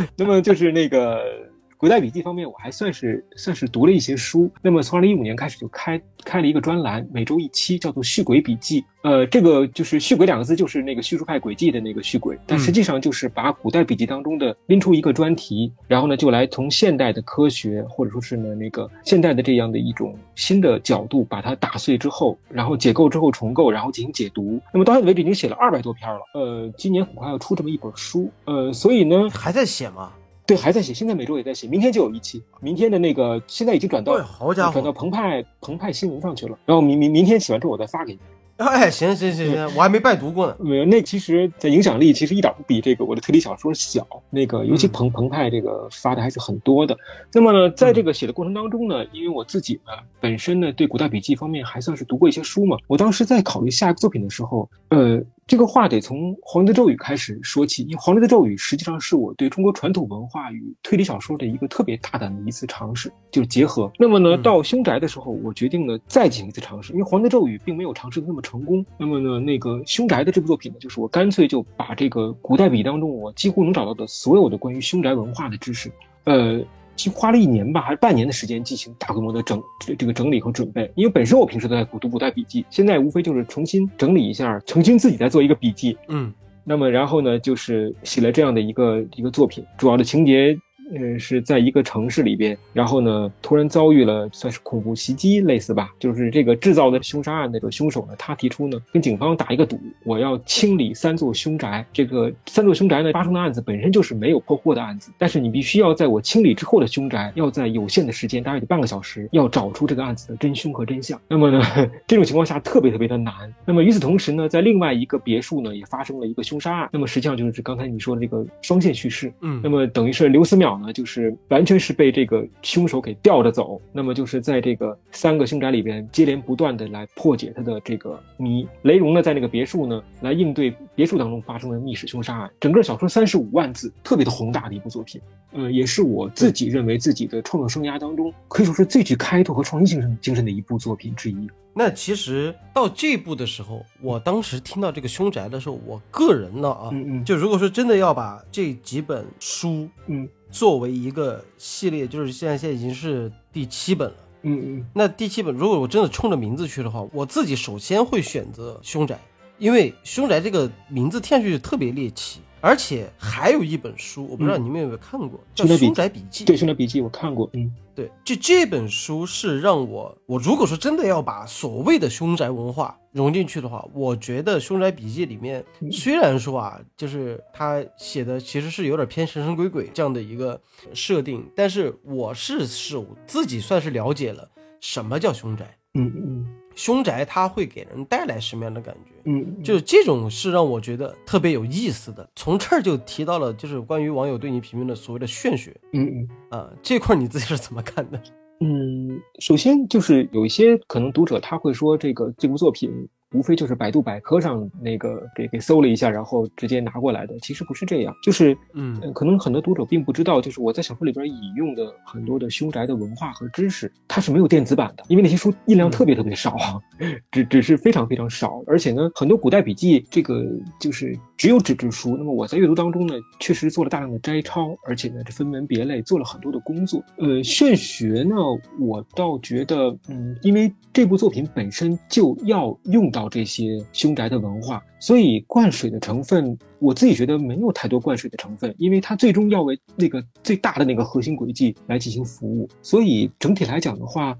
[0.16, 1.51] 那么就是那个。
[1.82, 4.48] 古代笔记方面，我还算是算是读了一些书。
[4.62, 8.80] 那么从二零一五年开始就开开了一个专栏，每周一期，叫做《续轨笔记》。
[9.02, 24.60] 呃，这个就是“续轨”两个字，就是那个叙述派轨迹的那个续轨，但实际上就是把古代笔记当中的拎出一个专题，然后呢，就来从现代的科学或者说是呢那个现代的这样的一种新的角度把它打碎之后，然后解构之后重构，然后进行解读。
[24.72, 26.20] 那么到现在为止已经写了二百多篇了。
[26.34, 28.30] 呃，今年很快要出这么一本书。
[28.44, 30.12] 呃，所以呢，还在写吗？
[30.53, 32.42] 对，还在写，现在每周也在写，明天就有一期。
[32.61, 36.59] 明天的那个现在已经转到，好家伙，转到澎湃澎湃新闻上去了。
[36.66, 38.18] 然后明明明天写完之后我再发给你。
[38.59, 40.55] 哎，行行行行，我还没拜读过呢。
[40.59, 44.07] 没有，那其实在影响力其实一点不比这个我的推理小说小。
[44.28, 46.94] 那个尤其澎澎湃这个发的还是很多的。
[47.32, 55.22] 那么呢，在这个写的过程当中呢，因为我自己呢本身呢对古代笔记方面还算是读过一些书嘛，我当时在考虑下一个作品的时候，呃。
[55.47, 63.90] 这个话得从《黄帝的咒语》开始说起，因为《黄帝的咒语》实际上是我对中国传统文化与推理小说的一个特别大胆的一次尝试，就是结合。
[63.99, 68.86] 那么呢，到《凶宅》的时候，我决定呢再进行一次尝试，因为《黄帝咒语》并没有尝试的那么成功。
[68.97, 75.90] 那么呢，那个《凶宅》的这部作品呢，就是我干脆就把这个古代笔当中我几乎能找到的所有的关于凶宅文化的知识，
[76.24, 76.62] 呃。
[76.95, 79.62] 就花了一年吧，还是半年的时间进行大规模的整
[79.99, 80.90] 这个整理和准备。
[80.95, 85.97] 因为本身我平时都在读古代笔记，现在无非就是重新整理一下，重新自己再做一个笔记。
[86.09, 86.32] 嗯，
[86.64, 90.59] 那么然后呢，就是写了这样的一个一个作品，主要的情节。
[90.95, 101.84] 嗯，是在一个城市里边，然后呢，突然遭遇了算是恐怖袭击，类似吧，就是这个制造的凶杀案那个凶手呢，他提出呢，跟警方打一个赌，我要清理三座凶宅。
[101.93, 111.18] 这个三座凶宅呢发生的案子本身就是没有破获的案子，但是你必须要在我清理之后的凶宅，要在有限的时间，大约得半个小时，要找出这个案子的真凶和真相。
[111.26, 111.62] 那么呢，
[112.07, 113.32] 这种情况下特别特别的难。
[113.64, 116.90] 那么与此同时呢，在另外一个别墅呢，也发生了一个凶杀案。
[116.93, 119.32] 那么实际上就是刚才你说的这个双线叙事。
[119.40, 120.81] 嗯，那么等于是刘思邈。
[120.82, 128.66] 呢，就是完全是被这个凶手给吊着走，那么就是在这个三个凶宅里边接连不断的来破解他的这个谜。
[128.82, 132.50] 雷荣呢，在那个别墅呢，来应对别墅当中发生的密室凶杀案。
[132.60, 135.20] 整个小说三十五万字，特别的宏大的一部作品，
[135.52, 141.48] 呃，也是我自己认为自己的创作生涯当中可以说是最具开拓和创新精神精神的一部作品之一。
[141.74, 150.28] 那其实到这部的时候，我当时听到这个凶宅的时候，我个人呢啊，嗯嗯，就如果说真的要把这几本书，嗯。
[150.53, 154.16] 作为一个系列，就是现在现在已经是第七本了。
[154.42, 159.18] 嗯嗯，那第七本，如果我真的冲着名字去的话，我自己首先会选择凶宅，
[159.59, 162.40] 因为凶宅这个名字听上去特别猎奇。
[162.62, 166.44] 而且还有一本书，我不知道你们有没有看过，叫《凶宅笔凶宅笔记》。
[166.46, 167.70] 对《凶宅笔记》我看过，嗯。
[167.94, 180.58] 对，就这本书是让我，我如果说真的要把所谓的凶宅文化融进去的话，我觉得《凶宅笔记》里面虽然说啊，就是他写的其实是有点偏神神鬼鬼这样的一个
[180.94, 184.48] 设定，但是我是是我自己算是了解了
[184.80, 189.12] 什么叫凶宅，嗯嗯凶宅它会给人带来什么样的感觉。
[189.24, 196.28] 嗯，就是这种是让我觉得特别有意思的，从这儿就提到了，就是关于网友对你评论的所谓的玄学嗯嗯。
[196.50, 198.20] 啊，这块儿你自己是怎么看的？
[198.60, 208.98] 嗯，首先就是有一些可能读者他会说这个这部作品无非就是百度百科上那个给给搜了一下，然后直接拿过来的，其实不是这样，就是嗯。
[209.02, 216.56] 呃可能很多读者并不知道，就是我在小说里边引用的很多的凶宅的文化和知识，它是没有电子版的，因为那些书印量特别特别少，
[217.30, 220.44] 只只是非常非常少，而且呢，很多古代笔记这个
[220.80, 227.02] 就是只有纸质书，那么我在阅读当中呢，确实做了大量的摘抄，而且呢，这分门别类做了很多的工作。
[227.18, 228.34] 呃，玄学呢，
[228.80, 244.36] 我倒觉得，嗯，因为这部作品本身就要用到这些凶宅的文化，所以灌水的成分，我自己觉得没有太多灌水的成分，因为它最终要为那个最大的那个核心轨迹来进行服务，所以整体来讲的话。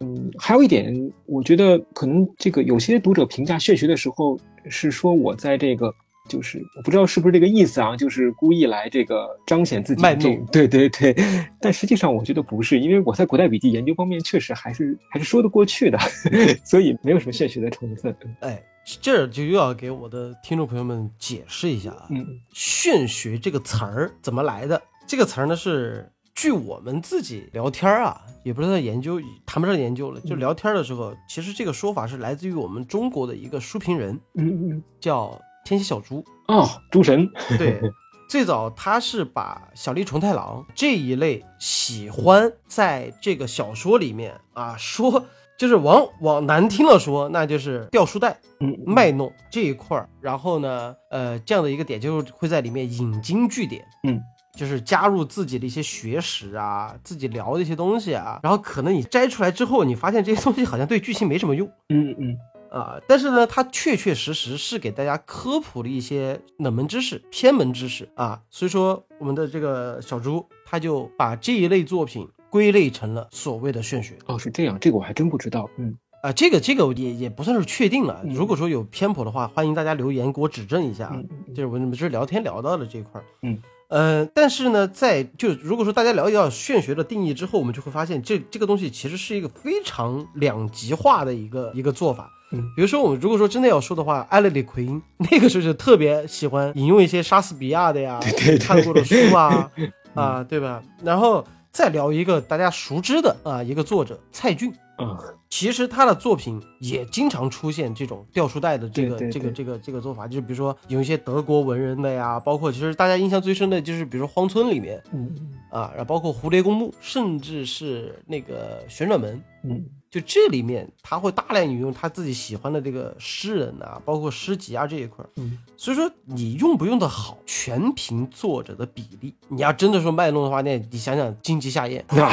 [0.00, 0.92] 嗯，还有一点，
[1.24, 4.36] 我觉得可能这个有些读者评价玄学的时候
[4.68, 5.94] 是说我在这个，
[6.28, 11.14] 就是我不知道是不是这个意思啊，就是故意来这个彰显自己卖弄，对对对。
[11.60, 15.98] 但实际上我觉得不是，因为我在古代笔记研究方面确实还是还是说得过去的，
[16.64, 18.14] 所以没有什么玄学的成分。
[18.40, 18.62] 哎，
[19.02, 24.80] 这儿就又要给我的听众朋友们解释一下啊，嗯玄学这个词儿怎么来的？
[25.06, 36.24] 这个词儿呢是据我们自己聊天儿啊，也不是在研究，谈不上研究了，就聊天的时候，其实这个说法是来自于我们中国的一个书评人，嗯嗯叫天蝎小猪。
[36.48, 37.80] 哦，诸神，对，
[38.28, 45.24] 最早他是把小栗虫太郎这一类喜欢在这个小说里面啊说，
[45.58, 50.08] 就是往往难听了说，那就是掉书袋、嗯卖弄这一块儿。
[50.20, 53.84] 然后呢，呃，这样的一个点就是会在里面引经据典。
[54.06, 54.20] 嗯
[54.56, 62.36] 就是加入自己的一些学识啊，自己聊的一些东西啊，然后可能你摘出来之后，你发现这些东西好像对剧情没什么用，嗯嗯
[62.74, 75.70] 啊，但是呢，它确确实实是给大家科普了一些冷门知识、偏门知识啊，所以说我们的这个小猪他就把这一类作品归类成了所谓的玄学哦，是这样，这个我还真不知道。
[75.76, 83.56] 嗯啊，这个这个也也不算是确定了，嗯如果说有偏颇的话，欢迎大家留言给我指正一下，嗯就是我们这是聊天聊到的这一块儿，嗯。
[83.88, 92.28] 呃，但是呢，在就如果说大家了解到玄学的定义之后，我们就会发现这这个东西其实是一个非常两极化的一个一个做法。
[92.54, 92.72] 嗯。
[92.76, 95.00] 比如说我们如果说真的要说的话，艾勒里奎因
[95.30, 98.58] 那个时候就特别喜欢引用一些莎士比亚的呀， 对对对。
[98.58, 99.70] 看过的书啊
[100.14, 100.82] 啊，对吧？
[101.02, 104.72] 然后再聊一个大家熟知的啊，一个作者蔡骏。
[104.96, 105.18] 啊
[105.50, 115.32] 其实他的作品也经常出现这种掉书袋的这个这个这个这个做法，就是比如说有一些德国文人的呀，包括其实大家印象最深的就是比如说荒村里面嗯。
[115.70, 119.84] 啊，然后包括蝴蝶公墓，甚至是那个旋转门，嗯
[120.14, 125.28] 就这里面他会大量引用他自己喜欢的这个诗人啊，包括诗集啊这一块儿。
[125.38, 129.34] 嗯所以说你用不用的好，全凭作者的比例。
[129.48, 132.30] 你要真的说卖弄的话，那你想想荆棘夏彦，那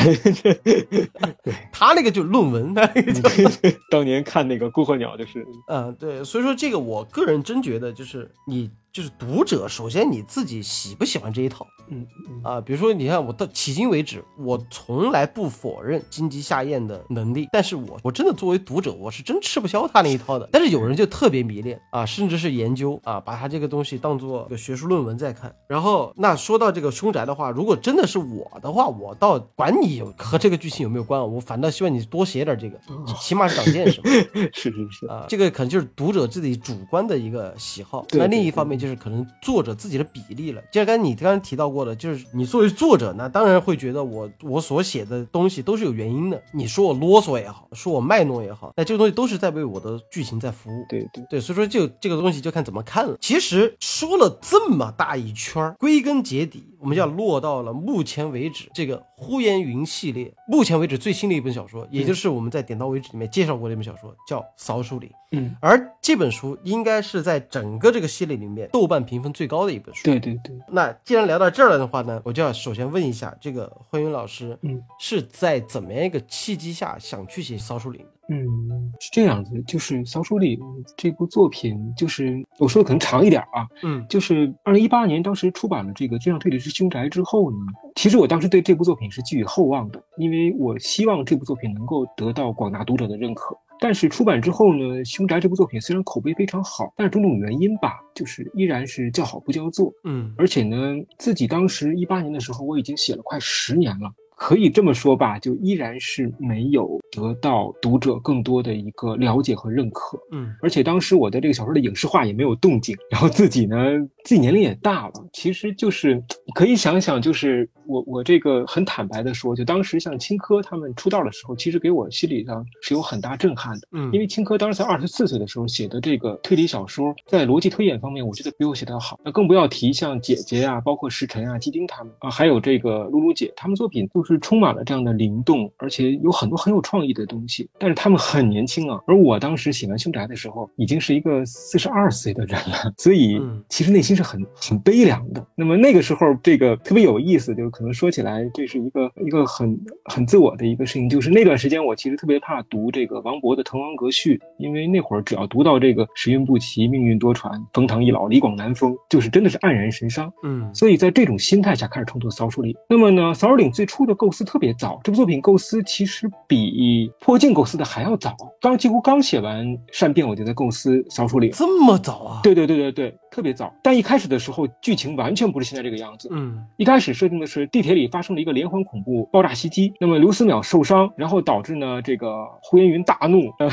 [1.71, 3.21] 他那个就论文，他那个就
[3.89, 12.59] 当年看那个《孤鹤鸟》就是，嗯，对，所以说这个我个人真觉得，就是你就是读者，首先你自己喜不喜欢这一套嗯嗯啊？
[12.59, 20.47] 比如说，你看我到迄今为止，我从来不否认金鸡下咽的能力，但是我我真的作为读者，我是真吃不消他那一套的。
[20.51, 25.53] 但是有人就特别迷恋啊，甚至是研究啊，把他这个东西当做个学术论文在看。
[25.69, 32.77] 然后那说到这个凶宅的话，如果真的是我的话，我倒管你有和这个剧情有没有关，我反倒希望你多写点这个，
[33.21, 34.09] 起码是长见识嘛。
[34.51, 38.05] 是是是，啊，这个可能就是读者自己主观的一个喜好。
[38.11, 40.61] 那另一方面就是可能作者自己的比例了。
[40.71, 46.41] 就像刚才你刚才提到过的，就是你作为作者，那当然会觉得我我所写的东西都是有原因的。
[46.51, 50.85] 你说我啰嗦也好，说我卖弄也好，那这个东西都是在为我的剧情在服务。
[50.89, 53.15] 对对，对，所以说就这个东西就看怎么看了。
[53.21, 65.07] 其实说了这么大一圈儿，归根结底，我们就要落到了目前为止这个《呼延云》系列，目前为止最新的一本小说，也就是我们在《点到为止》里面介绍过的一本小说，叫《扫鼠岭》。
[65.33, 70.05] 嗯，而这本书应该是在整个这个系列里面豆瓣评分最高的一本书。
[70.05, 78.09] 对对对，那既然聊到这儿了的话呢，我就要首先问一下这个欢云老师，嗯，是在怎么样一个契机下想去写《扫鼠岭》的？
[78.29, 80.57] 嗯，是这样子，就是《小说里》
[80.95, 87.57] 这部作品，就是我说的可能长一点啊，嗯就是二零一八年当时出版了这个《真相推理之凶宅》之后呢，
[87.95, 93.57] 其实我当时对这部作品是寄予厚望的，因为我希望这部作品能够得到广大读者的认可。
[93.83, 99.91] 但是出版之后呢，《凶宅》这部作品虽然口碑非常好，但是种种原因吧，就是依然是叫好不叫座。
[100.03, 100.77] 嗯而且呢，
[101.17, 104.13] 自己当时一八年的时候，我已经写了快十年了。
[104.43, 110.17] 可以这么说吧，就依然是没有得到读者更多的一个了解和认可。
[110.31, 113.77] 嗯而且当时我的这个小说的影视化也没有动静，然后自己呢，
[114.23, 116.19] 自己年龄也大了，其实就是
[116.55, 129.19] 可以想想，就是我我这个很坦白的说，就当时像青稞他们出道的时候，其实给我心理上是有很大震撼的，嗯，因为青稞当时才二十四岁的时候写的这个推理小说，在逻辑推演方面，我觉得比我写的要好。
[129.25, 137.69] 那更不要提像姐姐啊，包括石晨啊、基丁他们啊，还有这个露露姐，他们作品就是充满了这样的灵动，而且有很多很有创意的东西。
[137.77, 145.45] 但是他们很年轻啊，而我当时写完《凶宅》的时候，已经是一个四十二岁的人了，所以嗯其实内心是很很悲凉的。
[145.55, 149.75] 那么那个时候，这个特别有意思，就是可能说起来，这是一个一个很
[150.05, 151.09] 很自我的一个事情。
[151.09, 160.31] 就是那段时间，我其实特别怕读这个王勃的《滕王阁序》，因为那会儿只要读到这个“时运不齐，命运多舛，冯唐易老，李广难封”，就是真的是黯然神伤。
[160.43, 162.71] 嗯所以在这种心态下开始创作《扫帚岭》。
[162.87, 168.37] 那么呢，《扫帚岭》最初的构思特别早，这部作品构思其实比《破镜》构思的还要早。
[168.61, 171.49] 刚几乎刚写完《善变》，我就在构思《扫帚岭》。
[171.57, 173.73] 这么早啊？，对对对对对，特别早。
[173.81, 176.29] 但一开始的时候，剧情完全不是现在这个样子。
[176.31, 183.69] 嗯一开始设定的是地铁里发生了一个连环恐怖爆炸袭击，那么刘思邈受伤，然后导致呢这个呼延云大怒，呃，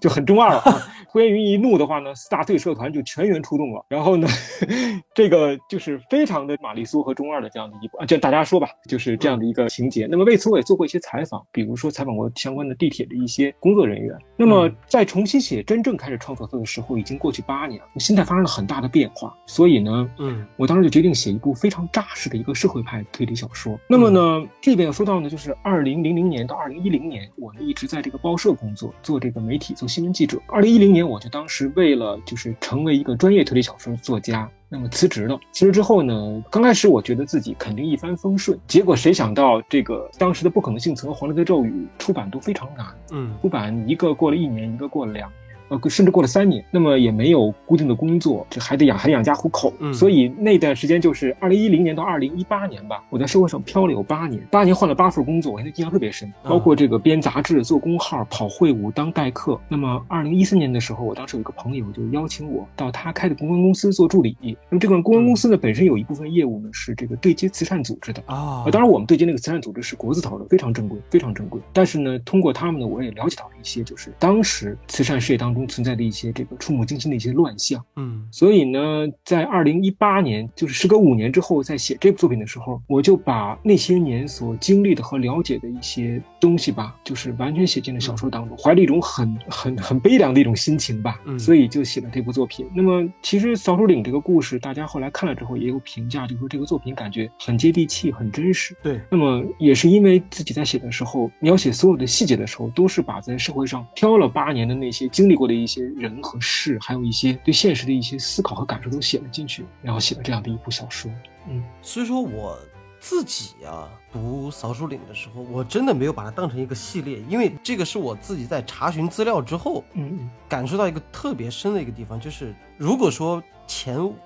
[0.00, 0.76] 就很中二了啊。
[1.08, 4.28] 呼延云一怒的话呢，四大队社团就全员出动了，然后呢，
[5.14, 10.06] 这个就是非常的玛丽苏和中二的这样的一部，啊，就大家说吧，就是这样的一个情节。
[10.10, 14.14] 那么为此我也做过一些采访，比如说采访过相关的地铁的一些工作人员。
[14.36, 23.78] 那么嗯在重新写真正开始创作的时候，已经过去八年了，心态发生了很大的变化，所以呢，嗯我当时就决定写一部非常扎实的一个社会派推理小说。
[23.86, 30.40] 那么呢，这边要说到呢，就是二零零零年到二零一零年，我呢一直在这个报社工作，做这个媒体，做新闻记者。
[30.46, 34.50] 二零一零年，我就当时为了就是成为一个专业推理小说作家。
[34.70, 45.39] 那么辞职了，辞职之后呢，刚开始我觉得自己肯定一帆风顺，结果谁想到这个当时的不可能性存和黄雷的咒语出版都非常难，嗯出版一个过了一年，一个过了两年。
[45.70, 49.72] 呃，甚至过了三年，那么也没有固定的工作，这还得养，还得养家糊口。
[49.78, 59.60] 嗯所以那段时间就是二零一零年到二零一八年吧，我在社会上漂了有八年，八年换了八份工作，我现在印象特别深，包括这个编杂志、做工号、跑会务、当代课。
[59.68, 64.36] 那么二零一四年的时候，我当时有一个朋友就邀请我到他开的公关公司做助理。
[64.68, 68.22] 那么这个公关公司呢，本身有一部分业务呢是这个对接慈善组织的。
[68.26, 71.60] 啊呃，当然，我们对接那个慈善组织是国字头的，非常正规，非常正规。
[71.72, 77.84] 但是呢，通过他们呢，我也了解到了一些，就是当时慈善事业当中存在的一些这个触目惊心的一些乱象。
[77.96, 92.66] 嗯所以呢，在二零一八年，就是时隔五年之后，在写这部作品的时候，我就把那些年所经历的和了解的一些东西吧，就是完全写进了小说当中，怀着一种很很很悲凉的一种心情吧，嗯所以就写了这部作品。
[92.74, 98.76] 那么，其实《扫帚岭》这个故事，大家后来看了之后也有评价，就说这个作品感觉很接地气，很真实。
[98.82, 111.10] 对，那么也是因为自己在写的时候，描写所有的细节的时候，都是把在社会上漂了八年的那些经历过的一些人和事，还有一些对现实的一些思考和感受都写了进去，然后写了这样的一部小说。
[111.48, 112.58] 嗯所以说我
[113.00, 123.42] 自己啊读《扫帚岭》的时候，我真的没有把它当成一个系列，因为这个是我自己在查询资料之后嗯感受到一个特别深的一个地方，就是如果说
[123.72, 124.16] 前五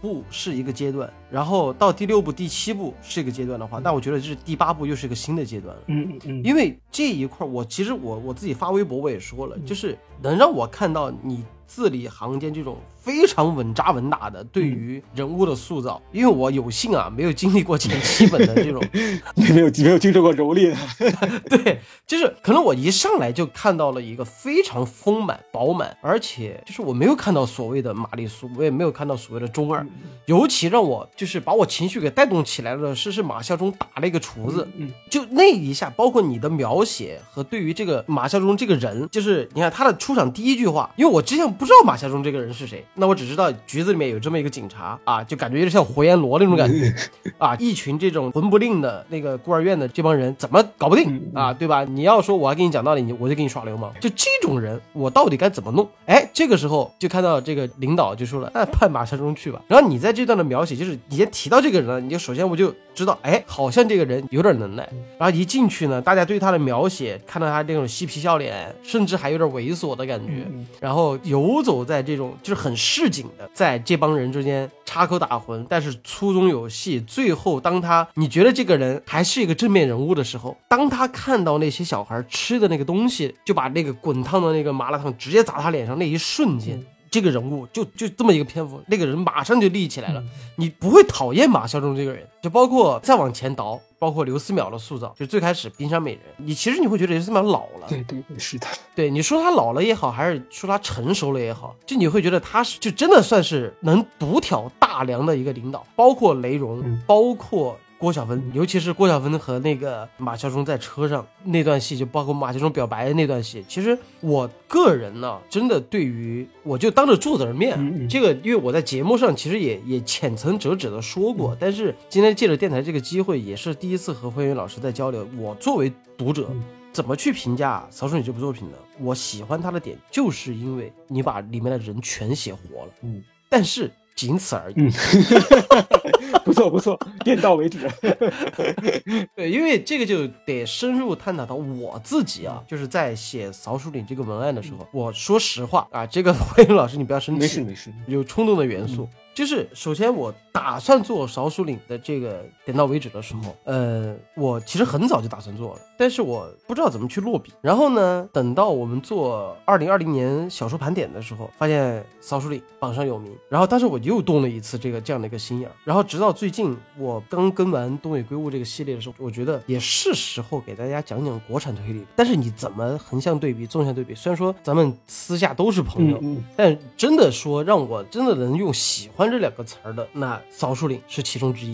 [0.00, 5.82] 部是一个阶段，然后到第六部、第七部是一个阶段的话，那我觉得这是第八部又是一个新的阶段了。
[5.88, 18.82] 嗯嗯嗯，因为这一块儿，我其实我我自己发微博我也说了，就是能让我看到你字里行间这种非常稳扎稳打的对于人物的塑造，因为我有幸啊没有经历过前七本的这种，
[19.36, 21.40] 你没有没有经受过蹂躏的。
[21.58, 29.86] 对，就是可能我一上来就看到了一个非常丰满饱满，而且就是我没有看到所谓的玛丽苏，我也没有看到所谓的中二，
[30.24, 46.94] 尤其让我就是把我情绪给带动起来的是是马孝忠打了一个厨子，嗯就那一下，包括你的描写和对于这个马孝忠这个人，就是你看他的出场第一句话，因为我之前不知道马孝忠这个人是谁，那我只知道局子里面有这么一个警察啊，就感觉有点像活阎罗那种感觉
[47.38, 51.84] 啊，一群这种魂不吝的那个孤儿院的这帮人怎么搞不定啊，对吧？
[51.84, 55.88] 你要说我还跟你讲道理，你我就给你耍流氓，就这种人我到底该怎么弄？
[56.06, 59.60] 哎，这个时候就看到这个领导就说了，那判马孝忠去吧。
[59.66, 64.88] 然后你在这段的描写，就是你先提到这个人了，你就首先我就知道，哎，好像这个人有点能耐。
[65.18, 70.46] 然后一进去呢，大家对他的描写，看到他这种嬉皮笑脸，甚至还有点猥琐的感觉，
[70.80, 77.00] 然后游走在这种就是很市井的，在这帮人之间插科打诨，但是粗中有细。
[77.00, 86.84] 最后，当他你觉得这个人还是一个正面人物的时候，当他看到那些小孩吃的那个东西，就把那个滚烫的那个麻辣烫直接砸他脸上那一瞬间。
[87.14, 90.20] 这个人物就就这么一个篇幅，那个人马上就立起来了。
[90.56, 97.86] 你不会讨厌马孝忠这个人，就包括再往前倒，包括刘思邈的塑造，就最开始冰山美人，你其实你会觉得刘思邈老了。
[97.88, 98.66] 对对对，是的。
[98.96, 107.78] 对，你说他老了也好，还是说他成熟了也好，就你会觉得他是就真的算是能独挑大梁的一个领导，包括雷荣，包括。
[108.04, 113.64] 郭晓芬，尤其是郭晓芬和那个马晓忠在车上那段戏，就包括马晓忠表白的那段戏。
[113.66, 125.26] 其实我个人呢，真的对于我就当着作者的面，这个因为我在节目上其实也也浅层折纸的说过，但是今天借着电台这个机会，也是第一次和慧云老师在交流。
[125.38, 126.50] 我作为读者，
[126.92, 128.76] 怎么去评价《曹淑女》这部作品呢？
[129.00, 132.92] 我喜欢它的点，就是因为你把里面的人全写活了。
[133.00, 133.90] 嗯，但是。
[134.16, 134.74] 仅此而已，
[136.44, 137.88] 不错不错，点到为止。
[139.34, 149.08] 对，因为这个就得深入探讨到我自己啊，就是在写扫鼠岭这个文案的时候，我说实话啊，这个慧云老师你不要生气，没事没事，有冲动的元素。
[149.34, 157.52] 就是首先我打算做少鼠岭的这个点到为止的时候，呃，我其实很早就打算做了，但是我不知道怎么去落笔。
[157.60, 165.72] 然后呢，等到我们做二零二零年小说盘点的时候，发现扫树岭榜上有名，然后当时我又动了一次这个这样的一个心眼儿。
[165.84, 172.04] 然后直到最近我刚跟完东野圭吾这个系列的时候，我觉得也是时候给大家讲讲国产推理。
[172.16, 174.14] 但是你怎么横向对比、纵向对比？
[174.14, 176.22] 虽然说咱们私下都是朋友，
[176.56, 179.30] 但真的说让我真的能用喜欢。
[179.30, 181.72] 这两个词儿的那扫树岭是其中之一，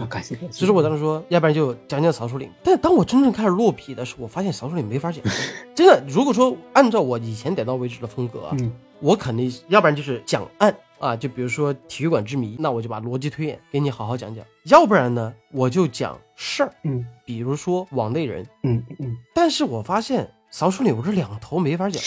[0.50, 2.50] 所以说我当时说，要不然就讲讲扫树岭。
[2.62, 5.22] 但当我真正开始落笔的时候，我发现扫树岭没法讲。
[5.74, 19.16] 真的，如果说按照我以前点到为止的风格，嗯，我肯定要不然就是讲案啊，就比如说体育馆之谜，那我就把逻辑推演给你好好讲讲；要不然呢，我就讲事儿，嗯，比如说网内人，嗯嗯。
[19.34, 22.02] 但是我发现扫树岭我这两头没法讲。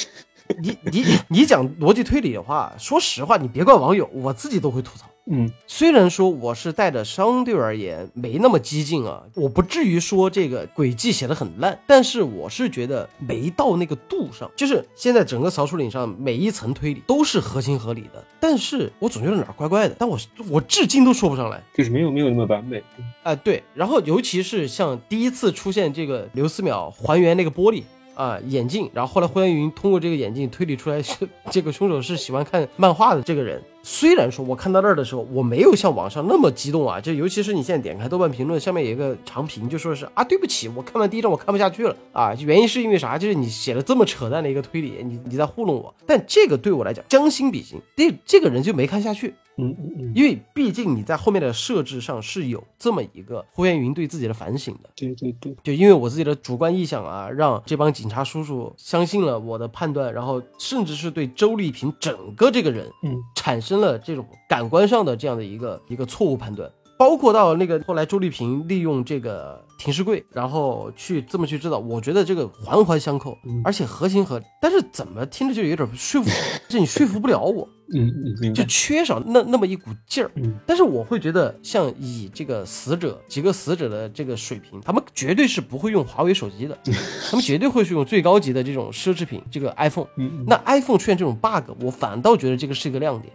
[0.61, 5.07] 你你你讲逻辑推理的话，说实话，你别怪网友，我自己都会吐槽。
[5.25, 14.51] 嗯，虽然说我是带着相对而言没那么激进啊，我不至于说这个轨迹写的很烂，但是我是觉得没到那个度上。
[14.55, 20.19] 就是现在整个曹树岭上每一层推理都是合情合理的，但是我总觉得哪儿怪怪的，但我
[20.49, 22.83] 我至今都说不上来，就是没有没有那么完美。
[23.23, 27.83] 啊，对，然后尤其是像第一次出现这个刘思淼还原那个玻璃。
[28.15, 33.59] 啊，眼镜，然后后来霍元云通过这个眼镜推理出来是这个凶手是喜欢看漫画的这个人。
[33.85, 43.17] 虽然说我看到那儿的时候，我没有像网上那么激动啊，就尤其是你现在点开豆瓣评论，下面有一个长评，就说是啊，对不起，我看完第一章我看不下去了啊，原因是因为啥？
[43.17, 45.93] 就是你写了这么扯淡的一个推理，你你在糊弄我。
[46.07, 49.33] 但这个对我来讲将心比心，这这个人就没看下去。
[49.55, 54.89] 嗯嗯嗯，因为毕竟你在后面的设置上是有这么一个胡元云对自己的反省的。
[54.95, 66.71] 对对对，就因为我自己的主观臆想啊，让这帮警察叔叔相信了我的判断，然后甚至是对周丽萍整个这个人，嗯，产生了这种感官上的这样的一个一个错误判断。
[66.95, 74.45] 包括到那个后来周丽萍利用这个停尸柜，然后去这么去知道，我觉得这个环环相扣，而且合情合理。
[74.61, 76.29] 但是怎么听着就有点说服，
[76.69, 77.67] 这你说服不了我。
[77.93, 80.31] 嗯嗯，就缺少那那么一股劲儿。
[80.35, 86.77] 嗯，但是我会觉得，像以这个死者几个死者的这个水平，他们绝对是不会用华为手机的，
[87.29, 90.07] 他们绝对会是用最高级的这种奢侈品，这个 iPhone。
[90.17, 93.33] 嗯，那 iPhone 出现这种 bug，我反倒觉得这个是一个亮点。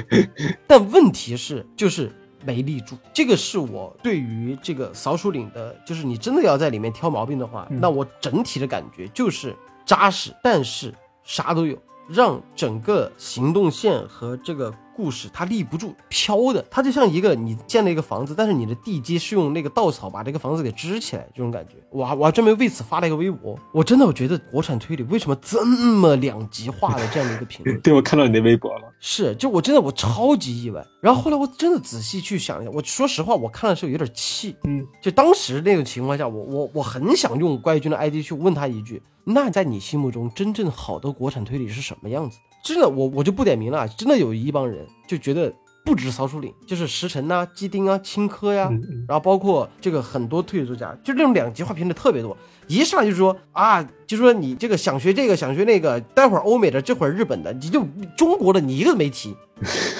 [0.66, 2.10] 但问题是，就是
[2.44, 2.96] 没立住。
[3.12, 9.54] 这个是我对于这个扫鼠岭的，就是你真的要在里面挑毛病的话，那我整体的感觉就是
[9.84, 11.76] 扎实，但是啥都有。
[12.10, 21.76] 让整个行动线和这个故事它立不住，飘的，它就像一个你建了一个房子，但是你的地基是用那个稻草把这个房子给支起来，这种感觉。
[21.90, 27.78] 我我还专门为此发了一个微博，我真的我觉得国产推理为什么这么两极化的这样的一个评论？
[27.80, 30.84] 对，我看到你的微博了，是，就我真的我超级意外。
[31.00, 39.02] 然后后来我真的仔细去想一下，我说实话，我看的时候有点气，嗯，就当时那种情况下，我我我很想用怪军的 ID 去问他一句。
[39.24, 42.49] 那在你心目中，真正好的国产推理是什么样子的？
[42.62, 45.52] 真的，我我就不点名了，真的有一帮人就觉得
[45.84, 48.70] 不止曹楚岭，就是石沉呐、基丁啊、青稞呀、
[49.08, 52.36] 然后包括这个很多推理作家，就这种两极化评论特别多，
[52.66, 57.82] 一上来就说啊，就说你这个想学这个想学那个，待会儿欧美的，这会儿日本的，你就
[58.16, 59.34] 中国的你一个都没提，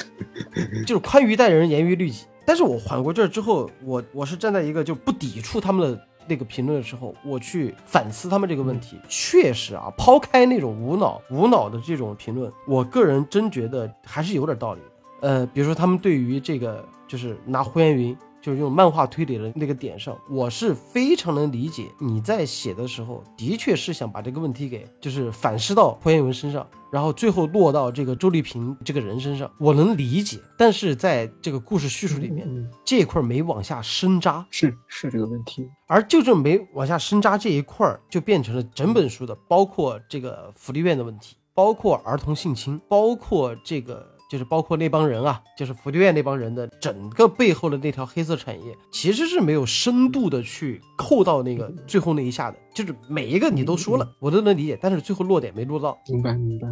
[0.86, 2.24] 就是宽于待人，严于律己。
[2.46, 8.96] 但是我缓过劲儿之后，我我是站在一个就不抵触他们的那个评论的时候，我去反思他们这个问题。
[9.08, 14.80] 确实啊，抛开那种无脑无脑的这种评论，我个人真觉得还是有点道理。
[15.20, 30.38] 呃，比如说他们对于这个就是拿胡彦云就是用漫画推理的那个点上，我是非常能理解你在写的时候，的确是想把这个问题给就是反思到胡彦文身上，然后最后落到这个周丽萍这个人身上，我能理解。
[30.56, 35.68] 但是在这个故事叙述里面，嗯，这一块没往下深扎，是是这个问题。
[35.86, 55.98] 而就这没往下深扎这一块儿，就变成了整本书的，包括这个福利院的问题，包括儿童性侵，包括这个就是包括那帮人啊，就是福利院那帮人的整个背后的那条黑色产业，其实是没有深度的去扣到那个最后那一下的，就是每一个你都说了，我都能理解，但是最后落点没落到。
[56.08, 56.68] 明白明白。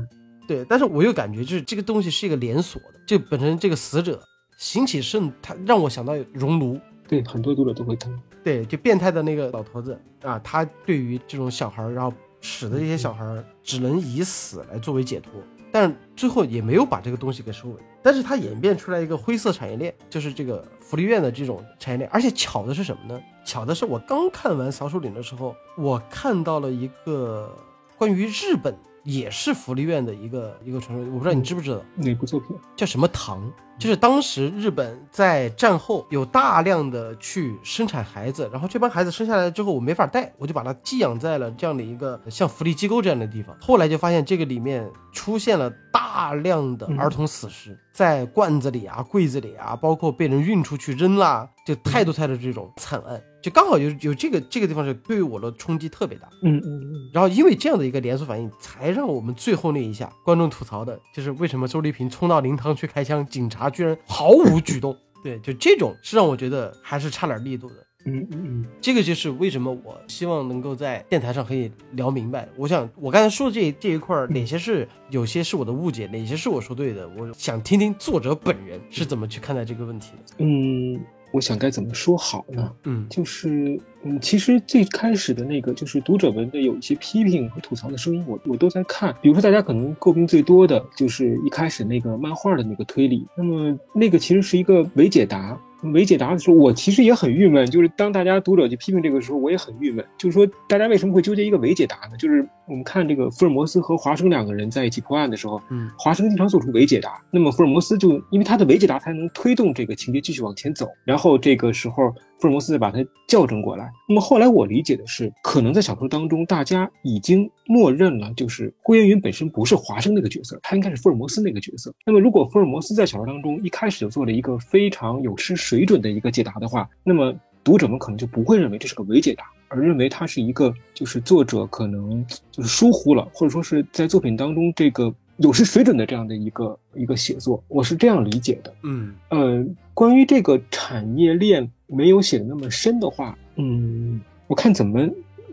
[0.46, 4.22] 对，但是我又感觉就是这个东西是一个连锁的，就本身这个死者
[4.56, 6.78] 邢启胜，他让我想到熔炉。
[7.08, 8.16] 对，很多读者都会疼。
[8.44, 15.32] 对，就变态的那个老头子啊，他对于这种小孩儿，然后使得这些小孩儿只能以死来作为解脱，
[15.70, 17.74] 但最后也没有把这个东西给收尾。
[18.02, 22.08] 但是它演变出来一个灰色产业链，就是这个福利院的这种产业链。
[22.12, 23.20] 而且巧的是什么呢？
[23.44, 27.54] 巧的是我刚看完《扫帚岭》的时候，我看到了一个
[27.96, 31.80] 关于日本也是福利院的一个一个传说，我不知道你知不知道。
[31.96, 32.56] 哪部作品？
[32.76, 33.50] 叫什么堂？
[33.78, 43.56] 就是当时日本在战后有大量的去生产孩子，然后这帮孩子生下来之后我没法带，我就把他寄养在了这样的一个像福利机构这样的地方。
[43.60, 56.28] 后来就发现这个里面出现了大量的儿童死尸，在罐子里啊、柜子里啊，包括被人运出去扔啦，就太多太多这种惨案，就刚好有有这个这个地方是对于我的冲击特别大。
[56.44, 64.96] 嗯嗯嗯，然后因为这样的一个连锁反应，才让我们最后那一下观众吐槽的就是为什么周丽萍冲到灵堂去开枪，警察居然毫无举动。
[65.24, 67.74] 对，就这种是让我觉得还是差点力度的。
[68.08, 72.48] 嗯嗯嗯，这个就是为什么我希望能够在电台上可以聊明白。
[72.56, 80.34] 我想我刚才说的这这一块儿，哪些是有些是我的误解，哪些是我说对的，我想听听作者本人是怎么去看待这个问题的。
[80.38, 81.00] 嗯，
[81.32, 82.72] 我想该怎么说好呢？
[82.84, 89.14] 嗯就是，嗯，其实最开始的那个就是读者们的有一些批评和吐槽的声音，我我都在看。
[89.20, 95.58] 比如说，大家可能诟病最多的就是一开始那个漫画的那个推理，那么那个其实是一个伪解答。
[95.80, 97.64] 没解答的时候，我其实也很郁闷。
[97.70, 100.04] 就是当大家读者去批评这个时候，我也很郁闷。
[100.16, 102.16] 就是说，大家为什么会纠结一个没解答呢？
[102.18, 113.90] 就是我们看这个福尔摩斯和华生两个人在一起破案的时候，嗯华生经常做出伪解答，那么福尔摩斯就因为他的伪解答才能推动这个情节继续往前走，然后这个时候福尔摩斯再把他校正过来。
[114.06, 121.92] 那么后来我理解的是，可能在小说当中，大家已经默认了，就是郭元云本身不是华生那个角色，他应该是福尔摩斯那个角色。
[122.04, 129.44] 那么如果福尔摩斯在小说当中一开始就做了一个非常有失水准的一个解答的话，那么读者们可能就不会认为这是个伪解答。
[129.68, 138.74] 而认为它是一个，就是作者可能就是疏忽了，或者说是在作品当中这个有失水准的这样的一个一个写作，我是这样理解的。
[138.82, 139.64] 嗯呃，
[139.94, 145.08] 关于这个产业链没有写的那么深的话，嗯，我看怎么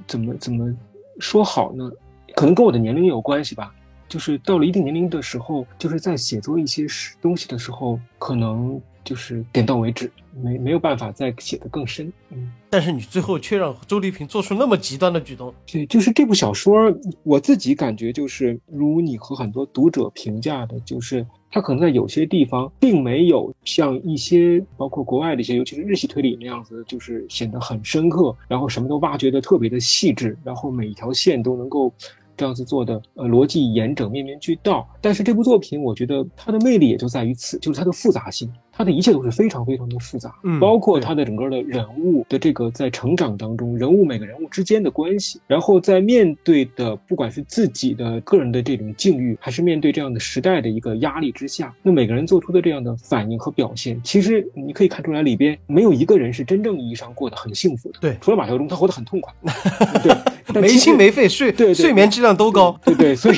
[0.07, 0.73] 怎么怎么
[1.19, 1.91] 说好呢？
[2.35, 3.73] 可能跟我的年龄有关系吧。
[4.07, 6.85] 就是到了一定年龄的时候，就是在写作一些
[7.21, 10.11] 东西的时候，可能就是点到为止，
[10.43, 12.11] 没没有办法再写得更深。
[12.31, 12.51] 嗯。
[12.69, 15.53] 但是你最后却让周丽萍做出那么极端的举动。
[15.71, 16.93] 对，就是这部小说，
[17.23, 31.93] 我自己感觉就是，如你和很多读者评价的，就是它可能在有些地方并没有像一些包括国外的一些，尤其是日系推理那样子，就是显得很深刻，然后什么都挖掘的特别的细致，然后每一条线都能够。
[32.37, 34.87] 这样子做的，呃，逻辑严整，面面俱到。
[35.01, 57.99] 但是这部作品，我觉得它的魅力也就在于此，就是它的复杂性，它的一切都是非常非常的复杂，嗯包括它的整个的人物的这个在成长当中，人物每个人物之间的关系，然后在面对的不管是自己的个人的这种境遇，还是面对这样的时代的一个压力之下，那每个人做出的这样的反应和表现，其实你可以看出来，里边没有一个人是真正意义上过得很幸福的。
[57.99, 59.33] 对除了马条中，他活得很痛快。
[60.03, 62.79] 对，但没心没肺，睡对对睡眠质量都高。
[62.83, 63.37] 对对，所以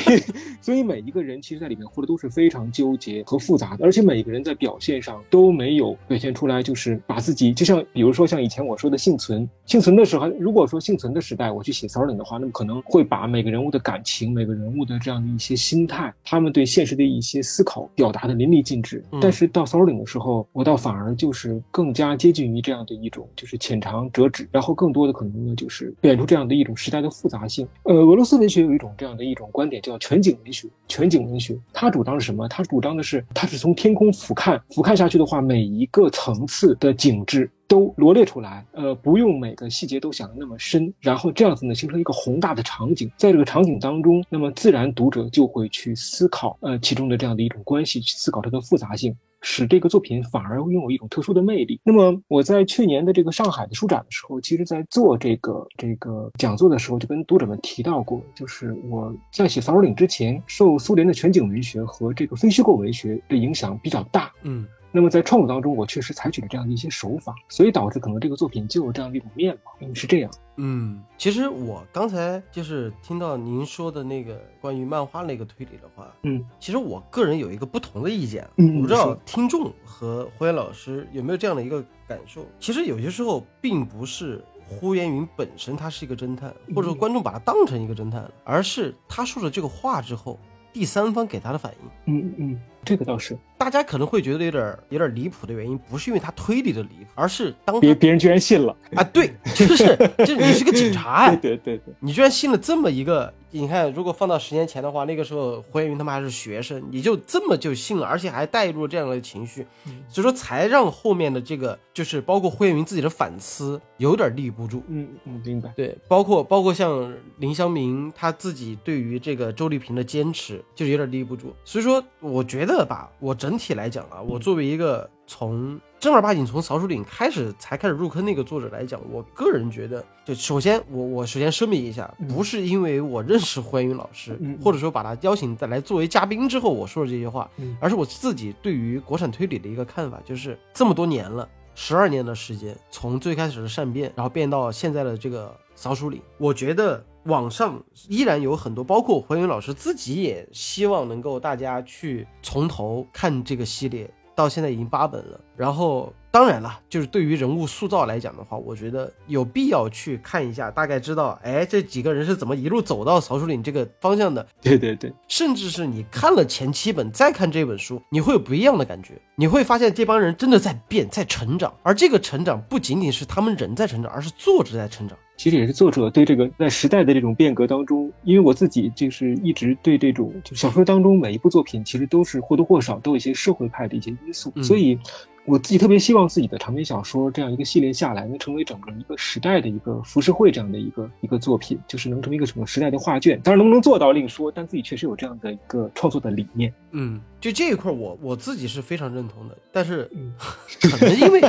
[0.60, 19.02] 所以每一个人其实在里面活的都是非常纠结和复杂的，而且每个人在表现上都没有表现出来，就是把自己就像比如说像以前我说的幸存，幸存的时候，如果说幸存的时代我去写骚灵的话，那么可能会把每个人物的感情、每个人物的这样的一些心态，他们对现实的一些思考表达的淋漓尽致。
[19.20, 27.66] 但是到骚灵的时候，我倒反而就是更加接近于这样的一种，就是浅尝辄止，然后更多的可能呢就是表现出这样的一种时代的复杂性。
[27.84, 30.68] 呃，俄罗斯文学有一种这样的一种观点，叫全景文学。
[30.86, 32.48] 全景文学，它主张是什么？
[32.48, 49.14] 它主张的是，它是从天空俯瞰，俯瞰下去的话，每一个层次的景致都罗列出来，呃，不用每个细节都想的那么深，然后这样子呢，形成一个宏大的场景，在这个场景当中，那么自然读者就会去思考，呃，其中的这样的一种关系，去思考它的复杂性。
[49.40, 51.80] 使这个作品反而拥有一种特殊的魅力。
[51.84, 64.32] 那么我在去年的这个上海的书展的时候，其实在做这个这个讲座的时候，就跟读者们提到过，就是我在写《扫帚岭》之前，受苏联的全景文学和这个非虚构文学的影响比较大。
[64.42, 64.66] 嗯。
[64.90, 70.30] 那么在创作当中，我确实采取了这样的一些手法，所以导致可能这个作品就有这样的一种面貌，嗯是这样。
[70.56, 82.44] 嗯，其实我刚才就是听到您说的那个关于漫画那个推理的话，嗯，其实我个人有一个不同的意见，嗯，我不知道听众和胡言老师有没有这样的一个感受。
[82.58, 90.40] 其实有些时候并不是呼延云本身他是一个侦探，或者说观众把他当成一个侦探，而是他说了这个话之后，
[90.72, 92.14] 第三方给他的反应。
[92.14, 92.60] 嗯嗯。
[92.84, 99.04] 这个倒是，大家可能会觉得有点有点离谱的原因，不是因为他推理的离谱，而是当别别人居然信了啊！
[99.04, 103.34] 对，就是就是你是个警察 哎，对对对，你居然信了这么一个。
[103.50, 109.66] 你看，如果放到十年前的话，那个时候胡彦云他们还是学生，你就这么就信了，而且还带入了这样的情绪，
[110.08, 114.82] 所以说才让后面的这个就是包括胡彦云自己的反思有点立不住。
[114.88, 115.72] 嗯嗯，明白。
[115.74, 121.54] 对，包括包括像林湘明他自己对于这个周丽萍的坚持，就是有点立不住。
[121.64, 125.80] 所以说，我觉得吧，我整体来讲啊，我作为一个从。
[126.00, 154.08] 正儿八经从扫帚岭开始才开始入坑那个作者来讲，我个人觉得，就首先我我首先声明一下，不是因为我认识胡彦云老师，或者说把他邀请再来作为嘉宾之后我说的这些话，而是我自己对于国产推理的一个看法，就是这么多年了，十二年的时间，从最开始的善变，然后变到现在的这个扫帚岭，我觉得网上依然有很多，包括胡彦云老师自己也希望能够大家去从头看这个系列。
[154.38, 164.46] 到现在已经八本了，然后当然了，就是对于人物塑造来讲的话，我觉得有必要去看一下，大概知道，哎，这几个人是怎么一路走到曹书岭这个方向的。
[164.62, 175.16] 对对对，甚至是你看了前七本再看这本书，你会有不一样的感觉，你会发现这帮人真的在变，在成长，而这个成长不仅仅是他们人在成长，而是作者在成长。
[175.36, 184.98] 其实也是作者对这个在时代的这种变革当中，因为我自己就是一直对这种就小说当中每一部作品，其实都是或多或少都有一些社会派的一些因素，所以。
[185.44, 193.40] 我自己特别希望自己的长篇小说这样一个系列下来，能成为整个一个时代的一个浮世绘这样的一个一个作品，就是能成为一个整个时代的画卷。
[193.42, 196.70] 当然，能不能做到另说，但自己确实有这样的一个创作的理念。
[196.90, 199.56] 嗯，就这一块，我我自己是非常认同的。
[199.72, 200.10] 但是，
[200.80, 201.40] 可能因为，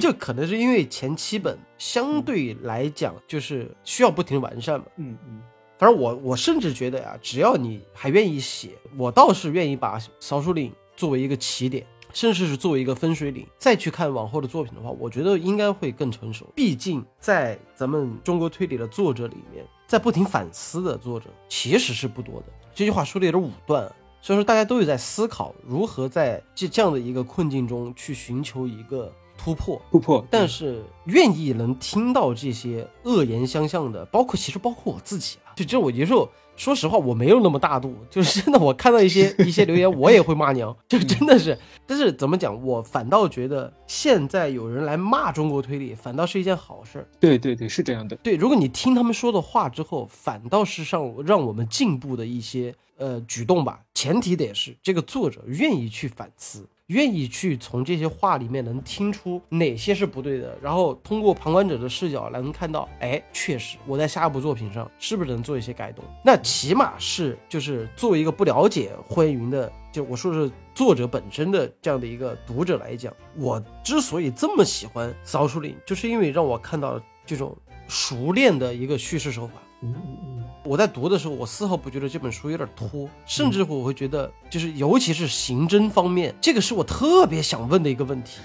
[0.00, 4.86] 就可能是因为前七本相对来讲就是需要不停完善嘛。
[4.96, 5.40] 嗯嗯。
[5.78, 11.84] 反正我我甚至觉得呀，只要你还愿意写，我倒是愿意把《扫帚岭》作为一个起点。
[12.14, 16.46] 甚至是作为一个分水岭，再去看往后的作品的话，我觉得应该会更成熟。
[16.54, 22.52] 毕竟在咱们中国推理的作者里面，在不停反思的作者其实是不多的。
[22.74, 23.90] 这句话说的有点武断，
[24.22, 29.82] 所以说大家都有在思考如何在这这样的一个困境中去寻求一个突破。
[29.90, 30.24] 突破。
[30.30, 36.26] 但是愿意能听到这些恶言相向的，包括其实包括我自己啊，就这我有时候。
[36.54, 41.58] 说实话，我没有那么大度，就是真的，我看到一些一些留言，我也会骂娘，就真的是。
[41.86, 47.06] 但是怎么讲，我反倒觉得现在有人来骂中国推理，反倒是一件好事。
[47.18, 48.14] 对对对，是这样的。
[48.16, 53.80] 对，如果你听他们说的话之后，反倒是让让我们进步的一些呃举动吧。
[53.94, 56.68] 前提得是这个作者愿意去反思。
[56.92, 66.04] 愿意去从这些话里面能听出哪些是不对的，然后通过旁观者的视角来能看到，哎，确实我在下一部作品上是不是能做一些改动？
[66.24, 77.56] 那起码是就是作为一个不了解霍元云的，就我说是作者本身的这样的一个读者来讲，我之所以这么喜欢扫帚岭，就是因为让我看到这种
[77.88, 79.54] 熟练的一个叙事手法。
[79.80, 80.31] 嗯嗯嗯。
[80.64, 88.40] 我在读的时候，我丝毫不觉得这本书有点拖，甚至乎我会觉得，就是尤其是刑侦方面，这个是我特别想问的一个问题，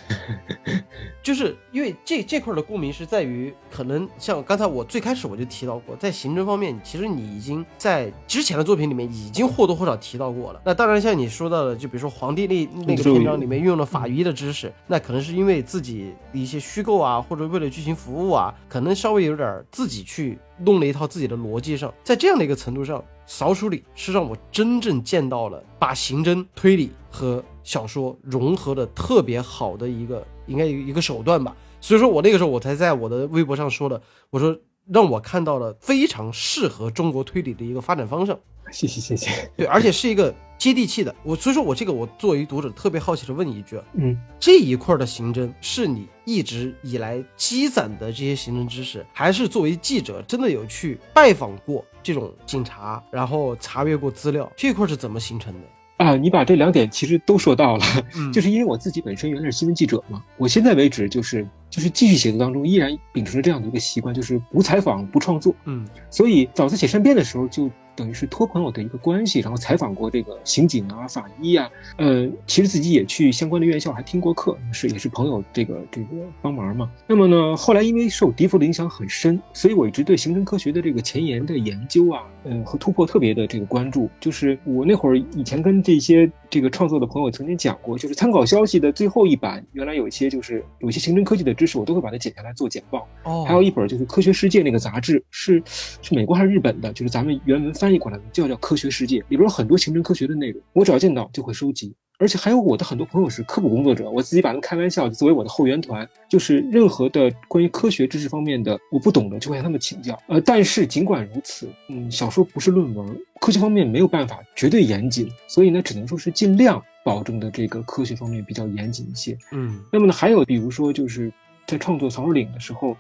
[1.22, 10.62] 就是因为这这块的共鸣是在于，可能像刚才我最开始我就提到过，在刑侦方面，其实你已经在之前的作品里面已经或多或少提到过了。
[10.66, 31.56] 那当然，像你说到的，就比如说皇帝那那个篇章里面运用了法医的知识，那可能是因为自己的一些虚构啊，或者为了剧情服务啊，可能稍微有点自己去弄了一套自己的逻辑上，在这样的一个程度上，扫鼠里是让我真正见到了把刑侦推理和小说融合的特别好的一个应该一个手段吧。
[31.80, 34.58] 所以说我那个时候我才在我的微博上说的，我说
[34.92, 38.38] 让我看到了非常适合中国推理的一个发展方向。
[38.72, 41.14] 谢谢谢谢，对，而且是一个接地气的。
[41.24, 54.52] 我所以说我这个我作为读者特别好奇的问你一句，嗯，这一块的刑侦是你一直以来积攒的这些刑侦知识，还是作为记者真的有去拜访过这种警察，然后查阅过资料？
[54.56, 55.60] 这一块是怎么形成的？
[55.98, 57.84] 啊，你把这两点其实都说到了，
[58.16, 65.56] 嗯 就是因为我自己本身原来是新闻记者嘛，我现在为止就是就是继续写作当中依然秉持着这样的一个习惯，就是不采访不创作。
[65.66, 67.68] 嗯所以早在写善变的时候，就
[67.98, 76.08] 等于是托朋友的一个关系，然后采访过这个刑警啊、法医啊，呃，其实自己也去相关的院校还听过课，是也是朋友这个这个
[76.42, 76.90] 帮忙嘛。
[77.08, 84.08] 那么呢，后来因为受笛福的影响很深，所以我一直对刑侦科学的这个前沿的研究啊，呃和突破特别的这个关注。
[84.20, 93.08] 就是我那会儿以前跟这些这个创作的朋友曾经讲过，就是参考消息的最后一版，原来有一些就是有一些刑侦科技的知识，我都会把它剪下来做简报。
[93.24, 96.94] 哦，还有一本就是《科学世界》那个杂志，是是美国还是日本的？
[96.94, 101.96] 就是咱们原文翻译过来的，就叫《科学世界》，里边有很多形成科学的内容，我只要见到就会收集。
[102.20, 110.20] 而且还有我的很多朋友是科普工作者，我自己把他们开玩笑，作为我的后援团，就是任何的关于科学知识方面的我不懂的，就会向他们请教。
[110.28, 119.38] 呃，但是尽管如此，嗯，小说不是论文，科学方面没有办法绝对严谨，所以呢，只能说是尽量保证的这个科学方面比较严谨一些。
[119.52, 121.32] 嗯那么呢，还有比如说就是
[121.68, 122.98] 在创作《扫帚岭》的时候，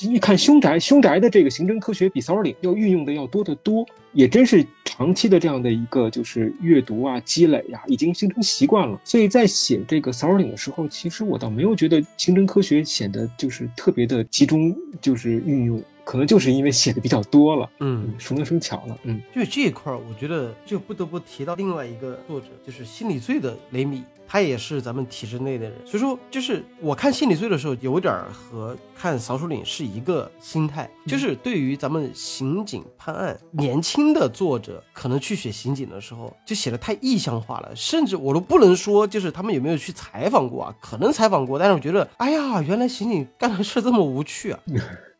[0.00, 9.00] 一看凶宅，凶宅的这个刑侦科学比骚扰岭要运用的要多得多，也真是长期的这样的一个就是阅读啊、积累呀、已经形成习惯了。
[9.04, 25.74] 所以在写这个骚扰岭的时候，其实我倒没有觉得刑侦科学显得就是特别的集中，就是运用，可能就是因为写的比较多了，嗯嗯，熟能生巧了，嗯就是这一块儿，我觉得就不得不提到另外一个作者，就是心理罪的雷米，他也是咱们体制内的人。
[25.86, 44.60] 所以说，就是我看心理罪的时候，有点儿和看扫帚岭是一个心态，就是对于咱们刑警判案，年轻的作者可能去写刑警的时候，就写的太意象化了，甚至我都不能说就是他们有没有去采访过啊，可能采访过，但是我觉得，哎呀，原来刑警干的事这么无趣啊。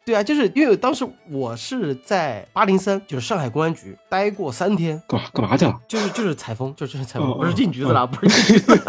[0.05, 5.81] 对啊，就是因为当时我是在八零三，就是上海公安局待过三天，干嘛干嘛去了？
[5.89, 8.81] 就是就是采风，就就是采风，哦不是进局子了，不是进局子。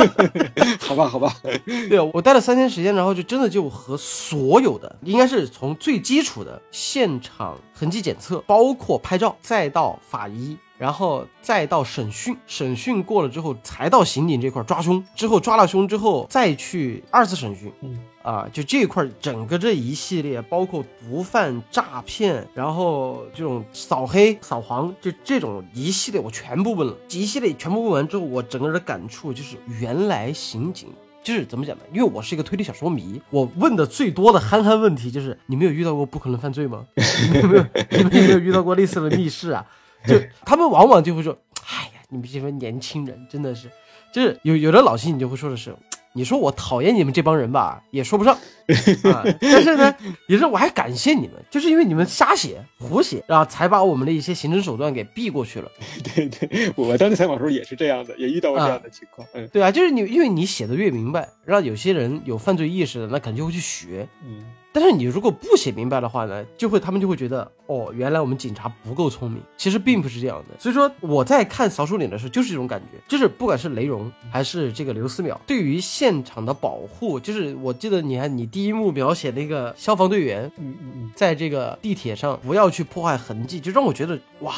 [0.85, 1.33] 好吧，好吧，
[1.89, 10.57] 对啊，我待了三天时间，然后就真的就和所有的，应该是从最基础的现场痕迹检测，包括拍照，再到法医。
[10.77, 15.01] 然后再到审讯，审讯过了之后，才到刑警这块抓凶。
[15.15, 17.71] 之后抓了凶之后，再去二次审讯。
[17.81, 26.97] 嗯啊，就这一块整个这一系列，包括毒贩、诈骗，然后这种扫黑、扫黄，就这种一系列我全部问了。
[27.11, 30.89] 一系列全部问完之后，我整个人的感触就是，原来刑警。
[31.23, 31.83] 就是怎么讲呢？
[31.91, 36.85] 因为我是一个推理小说迷，我问的最多的憨憨问题就是：你们有遇到过不可能犯罪吗？
[36.95, 39.65] 你们有没有你们有没有遇到过类似的密室啊？
[40.07, 41.35] 就他们往往就会说
[41.65, 43.71] ：“哎呀，你们这些年轻人真的是，
[44.13, 45.75] 就是有有的老刑警就会说的是，
[46.15, 48.33] 你说我讨厌你们这帮人吧，也说不上
[49.11, 49.21] 啊。
[49.41, 49.93] 但是呢，
[50.29, 55.69] 也是我还感谢你们，就是因为你们瞎写胡写，然后才把我们的一些刑侦手段给避过去了。
[56.15, 64.07] 对 对，我当时采访的时候也是这样的，也遇到过这样的情况，嗯对啊，就是你因为你写的越明白，让有些人有犯罪意识的，那肯定就会去学。
[64.25, 64.43] 嗯。
[64.75, 70.59] 但是你如果不写明白的话呢，就会他们就会觉得哦，原来我们警察不够聪明，其实并不是这样的。
[70.59, 84.53] 所以说我在看扫鼠岭的时候，就是这种感觉，就是不管是雷荣还是这个刘思淼，对于现场的保护，就是我记得你看你第一幕描写那个消防队员嗯嗯嗯，在这个地铁上不要去破坏痕迹，就让我觉得哇，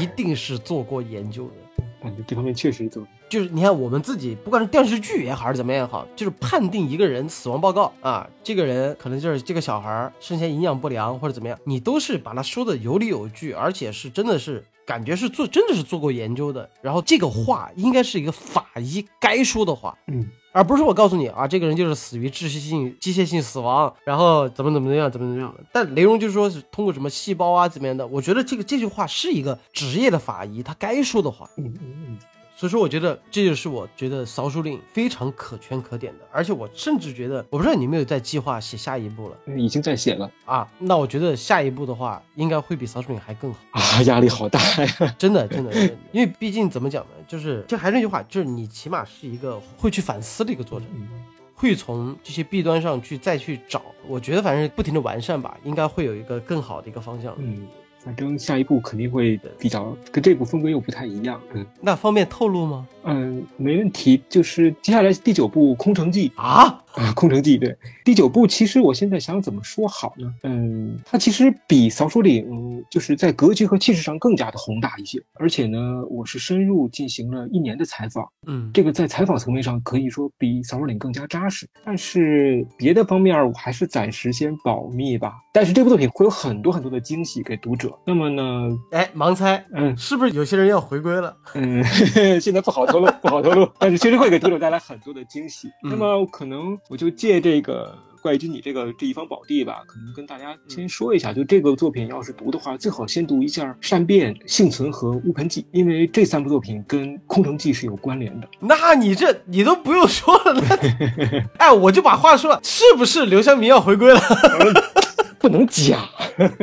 [0.00, 1.84] 一定是做过研究的。
[2.02, 3.06] 感觉这方面确实做。
[3.30, 16.68] 就是你看我们自己，不管是电视剧也好，还是怎么样也好，就是判定一个人死亡报告啊，这个人可能就是这个小孩儿生前营养不良或者怎么样，你都是把他说的有理有据，而且是真的是感觉是做真的是做过研究的。
[16.82, 25.54] 然后这个话应该是一个法医该说的话，嗯而不是我告诉你啊，这个人就是死于窒息性机械性死亡，然后怎么怎么样，怎么怎么样。
[25.72, 31.48] 但雷荣就是说是通过什么细胞啊怎么样的，我觉得这个这句话是一个职业的法医他该说的话。
[31.56, 32.18] 嗯嗯嗯，
[32.60, 40.70] 所以说，我觉得这就是我觉得扫帚令非常可圈可点的，而且我甚至觉得，我不知道你有没有在计划写下一步了嗯已经在写了啊？
[40.78, 45.14] 那我觉得下一步的话，应该会比扫帚令还更好，啊，压力好大呀。
[45.16, 51.08] 真 的真的，真的因为毕竟怎么讲呢，就是就还是那句话，就是你起码是一个会去反思的一个作者，嗯
[51.54, 57.34] 会从这些弊端上去再去找，我觉得反正不停的完善吧，应该会有一个更好的一个方向。
[57.38, 57.66] 嗯，
[58.02, 61.38] 反正下一步肯定会比较跟这部风格又不太一样。
[61.52, 62.86] 嗯那方便透露吗？
[63.04, 64.22] 嗯，没问题。
[64.28, 70.32] 就是接下来第九部《空城计》啊，啊，《空城计》对第九部，其实我现在想怎么说好呢？
[70.42, 81.68] 嗯，它其实比《扫帚岭》嗯就是在格局和气势上更加的宏大一些，而且呢，我是深入进行了一年的采访，嗯，这个在采访层面上可以说比《扫帚岭》更加扎实。
[81.84, 85.34] 但是别的方面我还是暂时先保密吧。
[85.52, 87.96] 但是这部作品会有很多很多的惊喜给读者。
[88.06, 91.36] 那么呢，哎，盲猜，嗯是不是有些人要回归了？
[91.54, 91.82] 嗯，
[92.40, 95.68] 现在不好透露，不好透露，但是确实会给读者带来很多的惊喜。
[95.84, 108.48] 嗯那么可能我就借这个怪异君你这个这一方宝地吧，可能跟大家先说一下，就这个作品要是读的话，最好先读一下《善变》《幸存》和《乌盆记》，因为这三部作品跟《空城计》是有关联的。
[108.58, 114.20] 那你这你都不用说了，那 哎，我就把话说了，是不是刘湘明要回归了？
[115.38, 116.06] 不能假，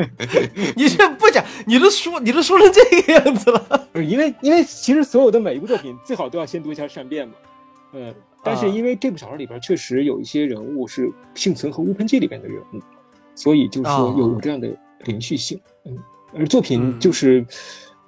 [0.76, 3.88] 你这不假，你都说你都说成这个样子了。
[3.94, 7.34] 呃因为因为其实所有的每一部作品最好都要先读一下《善变》嘛，
[7.94, 8.14] 呃，
[8.48, 12.82] 但是啊因为这部小说里边确实有一些人物是幸存和乌盆记里边的人物，
[13.36, 14.76] 所以就是有有这样的
[15.06, 15.98] 连续性，嗯，
[16.34, 17.46] 而作品嗯就是，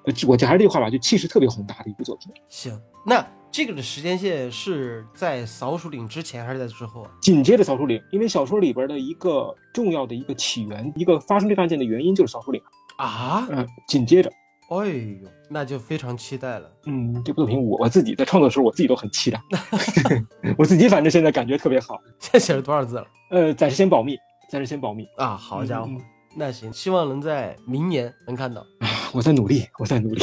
[0.06, 2.32] 呃，我就还是这句话吧，就气势特别宏大的一部作品。
[2.48, 7.12] 行，那这个的时间线是在扫鼠岭之前还是在之后啊？
[7.22, 12.62] 紧接着扫鼠岭，因为小说里边的一个重要的一个起源，一个发生这个案件的原因就是扫鼠岭，
[12.98, 14.32] 啊，嗯、紧接着。
[14.70, 16.72] 哎呦，那就非常期待了。
[16.86, 19.42] 嗯，这部作品我我自己在创作的时候，我自己都很期待，
[20.58, 22.00] 我自己反正现在感觉特别好。
[22.20, 23.08] 现在写了多少字了？
[23.32, 24.18] 呃，暂时先保密，
[24.50, 25.08] 暂时先保密。
[25.18, 25.90] 啊，好家伙，
[26.36, 28.64] 那行，希望能在明年能看到。
[29.12, 30.22] 我在努力，我在努力。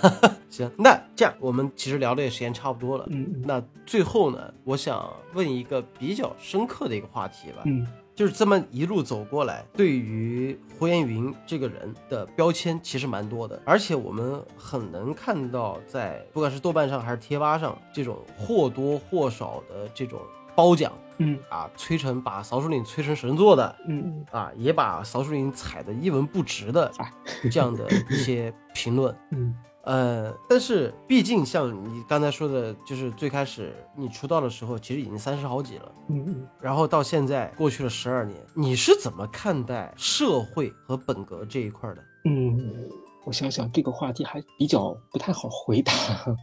[0.48, 3.06] 行，那这样我们其实聊的也时间差不多了。
[3.10, 20.20] 嗯嗯那最后呢，我想问一个比较深刻的一个话题吧，嗯就是这么一路走过来，对于胡彦云这个人的标签其实蛮多的，而且我们很能看到，在不管是豆瓣上还是贴吧上，这种或多或少的这种
[20.54, 21.38] 褒奖嗯。
[21.48, 24.24] 啊，吹成把扫帚岭吹成神作的嗯。
[24.30, 27.12] 啊，也把扫帚岭踩得一文不值的哎。
[27.50, 29.14] 这样的一些评论。
[29.32, 42.04] 嗯呃，但是毕竟像你刚才说的，就是最开始你出道的时候，其实已经三十好几了，嗯嗯然后到现在过去了十二年，你是怎么看待社会和本格这一块的？
[42.24, 42.56] 嗯，
[43.24, 45.92] 我想想这个话题还比较不太好回答，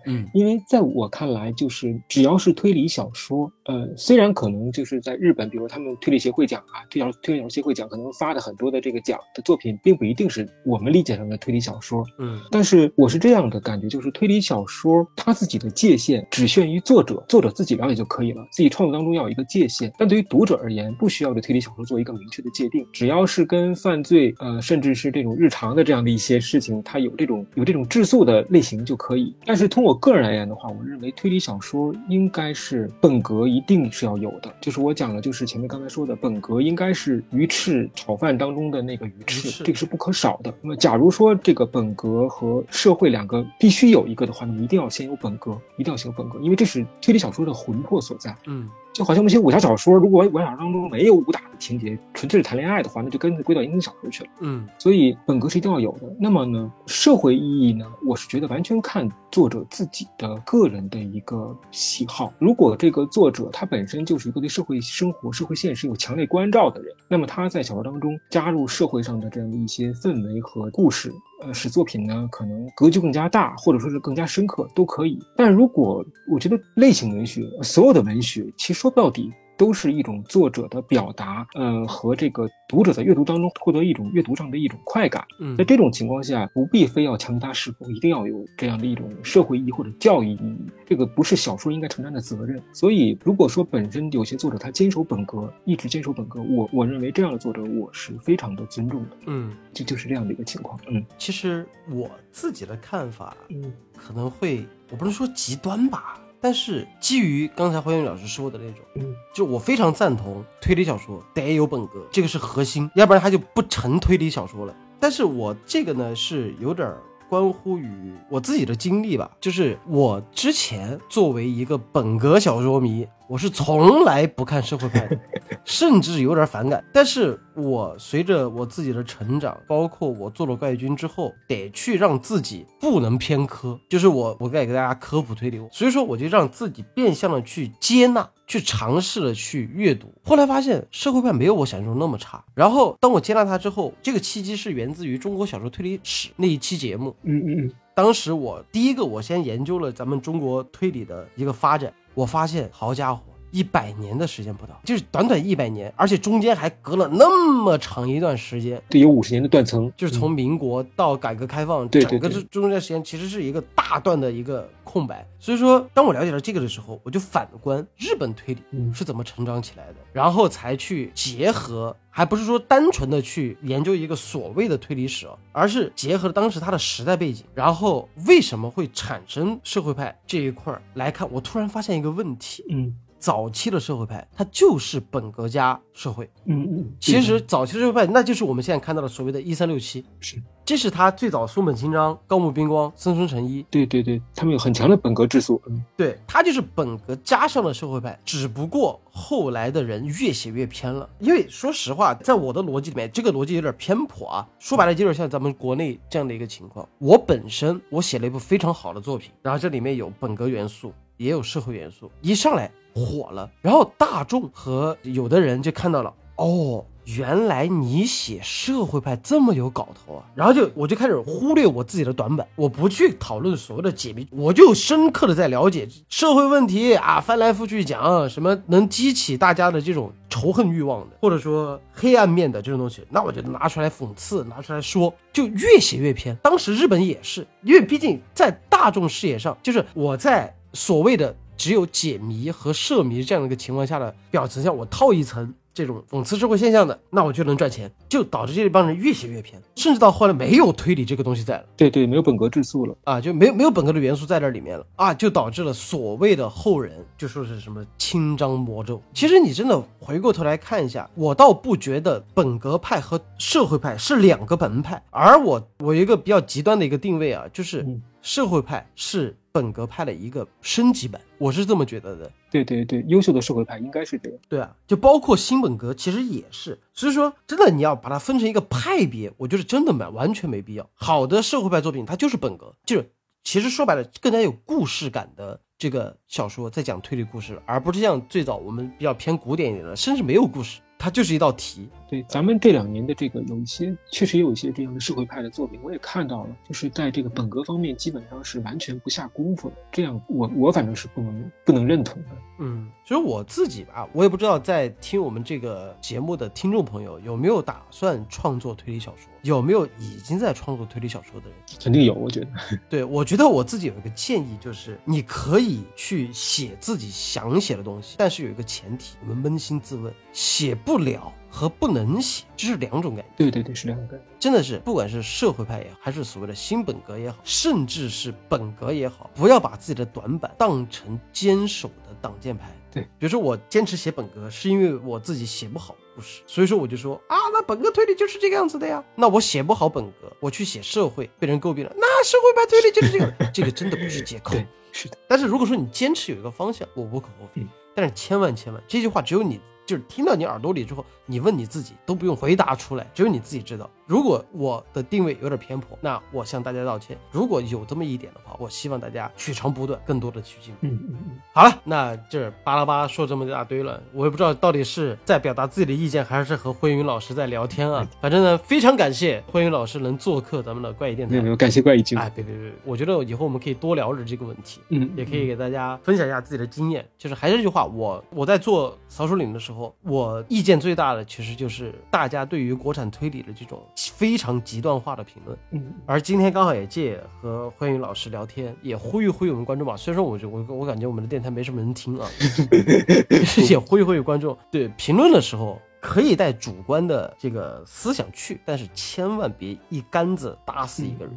[0.06, 0.26] 嗯。
[0.34, 12.39] 因为在我看来，就是只要是推理小说，呃，虽然可能就是在日本，比如他们推理协会奖啊，推小推理小说协会奖可能发的很多的这个奖的作品，并不一定是我们理解上的推理小说，嗯。
[12.51, 19.91] 但是我是这样的感觉，就是推理小说它自己的界限只限于作者，作者自己了解就可以了，自己创作当中要有一个界限。
[19.97, 29.34] 但对于读者而言，不需要对推理小说做一个明确的界定，只要是跟犯罪，呃，甚至是这种日常的这样的一些事情，它有这种有这种质素的类型就可以。
[29.46, 40.54] 但是从我个人而言的话，我认为推理小说应该是本格一定是要有的，就是我讲的，就是前面刚才说的，本格应该是鱼翅炒饭当中的那个鱼翅这个是不可少的。
[40.62, 48.36] 那么，假如说这个本格和社会两个必须有一个的话，那么一定要先有本格，一定要先有本格，因为这是推理小说的魂魄所在。
[48.46, 54.30] 嗯就好像我们写武侠小说，如果武侠小说当中没有武打的情节，纯粹是谈恋爱的话，那就跟归到言情小说去了。
[54.41, 56.13] 嗯所以本格是一定要有的。
[56.19, 62.34] 那么呢，社会意义呢，我是觉得完全看作者自己的个人的一个喜好。
[62.39, 71.09] 如果这个作者他本身就是一个对社会生活、社会现实有强烈关照的人，那么他在小说当中加入社会上的这样的一些氛围和故事，
[71.41, 75.18] 呃，使作品呢可能格局更加大，或者说是更加深刻都可以。
[75.36, 79.32] 但如果我觉得类型文学，所有的文学其实说到底。
[79.60, 85.22] 都是一种作者的表达，呃，和这个读者在阅读当中获得一种阅读上的一种快感。
[85.41, 92.64] 嗯在这种情况下，不必非要强加是否，一定要有这样的一种社会意义或者教育意义，这个不是小说应该承担的责任。
[92.72, 100.80] 所以，如果说本身有些作者他坚守本格，一直坚守本格，我我认为这样的作者我是非常的尊重的，嗯，这就是这样的一个情况。
[100.88, 114.76] 嗯其实我自己的看法嗯可能会，我不能说极端吧，但是基于刚才黄英老师说的那种，嗯就我非常赞同推理小说得有本格，这个是核心，要不然它就不成推理小说了。
[114.99, 116.98] 但是我这个呢是有点儿
[117.30, 125.15] 关乎于我自己的经历吧，就是我之前作为一个本格小说迷，我是从来不看社会派的，
[125.64, 126.84] 甚至有点反感。
[126.91, 138.27] 但是我随着我自己的成长，包括我做了怪军之后，得去让自己不能偏科，就是我我该给大家科普推理，所以说我就让自己变相的去接纳。
[138.47, 142.43] 去尝试了去阅读，后来发现社会派没有我想象中那么差。
[142.56, 147.15] 然后当我接纳它之后，这个契机是源自于中国小说推理史那一期节目。
[147.22, 165.26] 嗯嗯嗯，当时我第一个，我先研究了咱们中国推理的一个发展，我发现，好家伙，一百年的时间不到，就是短短一百年，而且中间还隔了那么长一段时间，对，有五十年的断层，就是从民国到改革开放，整个这中间时间其实是一个大段的一个空白。
[165.39, 168.93] 所以说，当我了解到这个的时候，我就反观日本推理嗯。
[168.93, 182.65] 是怎么成长起来的，然后才去结合，还不是说单纯的去研究一个所谓的推理史哦，而是结合了当时它的时代背景，然后为什么会产生社会派这一块儿来看，我突然发现一个问题。
[182.69, 186.30] 嗯早期的社会派，它就是本格加社会。
[186.46, 201.10] 嗯嗯，其实早期的社会派，那就是我们现在看到的所谓的“一三六七”，是这是他最早松本清张、高木彬光、森村诚一，对对对，他们有很强的本格质素，嗯对他就是本格加上了社会派，只不过后来的人越写越偏了。
[201.20, 204.48] 因为说实话，在我的逻辑里面，这个逻辑有点偏颇啊。
[204.60, 206.88] 说白了，就有点像咱们国内这样的一个情况。
[207.00, 216.84] 我本身我写了一部非常好的作品，然后这里面有本格元素，也有社会元素，一上来火了，然后大众和有的人就看到了，哦。
[217.18, 220.24] 原来你写社会派这么有搞头啊！
[220.36, 236.36] 然后就我就开始忽略我自己的短板，我不去讨论所谓的解谜，我就深刻的在了解社会问题啊，翻来覆去讲什么能激起大家的这种仇恨欲望的，或者说黑暗面的这种东西，那我就拿出来讽刺，拿出来说，就越写越偏。
[236.44, 245.54] 当时日本也是，因为毕竟在大众视野上，就是我在所谓的只有解谜和涉谜这样的一个情况下的表层下，我套一层。
[245.72, 259.02] 这种讽刺社会现象的，那我就能赚钱，就导致这帮人越写越偏，甚至到后来没有推理这个东西在了对对，没有本格质素了，啊，就没有没有本格的元素在这里面了啊，就导致了所谓的后人就说是什么清张魔咒。
[259.14, 272.31] 其实你真的回过头来看一下，我倒不觉得本格派和社会派是两个门派，而我我有一个比较极端的一个定位啊，就是嗯社会派是本格派的一个升级版，我是这么觉得的。
[272.51, 276.80] 对对对，优秀的社会派应该是这样，对啊，就包括新本格，其实也是。
[276.93, 280.89] 所以说，真的你要把它分成一个派别，我觉得真的没完全没必要。
[280.93, 283.11] 好的社会派作品，它就是本格，就是
[283.43, 291.88] 其实说白了，更加有故事感的这个小说在讲推理故事，而不是像最早我们比较偏古典一点的，甚至没有故事，它就是一道题。
[292.10, 302.30] 对，咱们这两年的这个有一些，确实有一些这样的社会派的作品，我也看到了，就是在这个本格方面基本上是完全不下功夫的，这样我我反正是不能不能认同的。
[302.61, 311.56] 嗯，其实我自己吧，我也不知道在听我们这个节目的听众朋友有没有打算创作推理小说，有没有已经在创作推理小说的人。
[311.80, 312.48] 肯定有，我觉得。
[312.90, 323.31] 对，我觉得我自己有一个建议，就是你可以去写自己想写的东西，但是有一个前提，我们扪心自问，写不了和不能写，这是两种感觉。
[323.38, 324.23] 对对对，是两种概念。
[324.39, 332.71] 真的是，不管是社会派也好，还是所谓的新本格也好，甚至是本格也好，不要把自己的短板当成坚守的挡箭牌。
[332.91, 339.03] 对，比如说我坚持写本格，是因为我自己写不好故事，所以说我就说啊，那本格推理就是这个样子的呀。
[339.15, 344.55] 那我写不好本格，我去写社会，被人诟病了，那社会派推理就是这个，这个真的不是借口。
[344.91, 345.17] 是的。
[345.27, 347.61] 但是如果说你坚持有一个方向，我无可厚非。
[347.61, 349.59] 嗯但是千万千万，这句话只有你
[349.90, 353.90] 就是听到你耳朵里之后，你问你自己都不用回答出来，只有你自己知道。
[354.10, 357.15] 如果我的定位有点偏颇，那我向大家道歉。
[357.30, 360.80] 如果有这么一点的话，我希望大家取长补短，更多的去进步。
[360.81, 368.03] 嗯嗯嗯，好了，那这巴拉巴拉说这么一大堆了，我也不知道到底是在表达自己的意见，还是和慧云老师在聊天啊。
[368.19, 371.49] 反正呢，非常感谢慧云老师能做客咱们的怪异电台没有没。
[371.49, 372.18] 有，感谢怪异君。
[372.18, 374.81] 哎，别别别，我觉得以后我们可以多聊着这个问题。
[374.90, 377.07] 嗯，也可以给大家分享一下自己的经验。
[377.15, 383.80] 就是还是这句话，我我在做扫帚岭的时候，我意见最大的其实就是大家对于国产推理的这种
[384.13, 385.57] 非常极端化的评论。
[385.71, 389.97] 嗯，而今天刚好也借和欢迎老师聊天，也呼吁呼吁我们观众吧。
[389.97, 392.27] 虽然说我就我我感觉我们的电台没什么人听啊，
[393.69, 395.80] 也呼吁呼吁观众，对评论的时候。
[396.01, 401.35] 可以带主观的这个思想去，但是千万别一竿子打死一个人。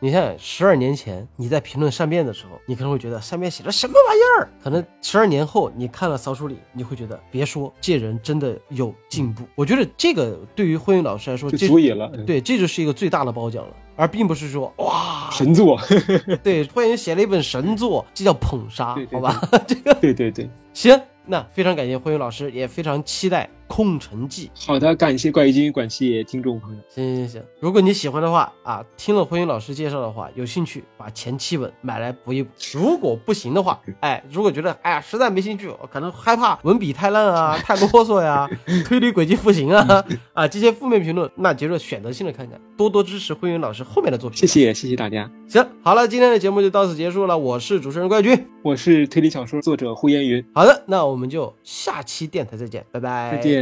[0.00, 4.48] 你想想，十二年前你在评论善变的时候，你可能会觉得善变写的什么玩意儿？
[4.62, 9.42] 可能十二年后你看了扫书里，你会觉得别说这人真的有进步。
[9.56, 12.08] 我觉得这个对于慧云老师来说，就这足以了。
[12.14, 15.76] 嗯，对，这就是一个最大的褒奖了，而并不是说哇，神作。
[16.44, 19.48] 对，慧云写了一本神作，这叫捧杀对，对好吧？
[19.66, 24.50] 这个对对对，行，那非常感谢慧云老师，也非常期待《空城计》。
[24.66, 26.82] 好的，感谢怪异君，感谢听众朋友。
[26.88, 32.50] 行行行，如果你喜欢的话啊，听了慧云老师介绍的话，有兴趣把前七本买来补一补。
[32.74, 38.48] 如果不行的话， 哎，如果觉得哎呀实在没兴趣，可能害怕文笔太烂啊、 太啰嗦呀、
[38.84, 40.04] 推理轨迹不行啊
[40.34, 44.38] 啊这些负面评论，那觉得选择性的看看，多多支持慧云老师后面的作品。
[44.38, 44.58] 谢。
[44.58, 48.46] 谢谢谢大家，行，好了，今天的节目就到此结束了，我是主持人怪君。
[48.62, 53.30] 我是推理小说作者胡言云，好的，那我们就下期电台再见，拜拜。
[53.30, 53.57] 再见。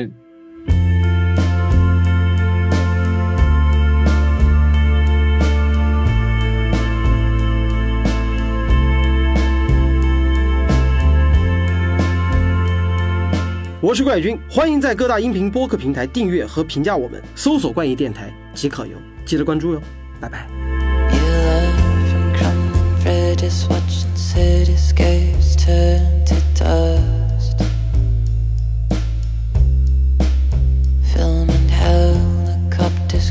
[13.86, 19.82] 我是怪君欢迎在各大音频播客平台订阅和评价我们搜索关于电台即可游记得关注哟
[20.20, 20.48] 拜拜。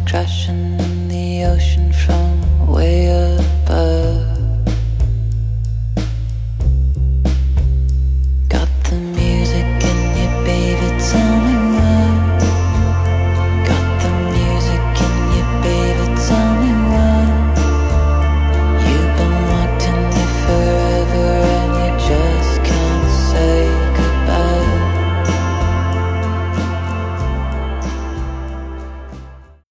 [0.05, 4.24] crashing in the ocean from way above.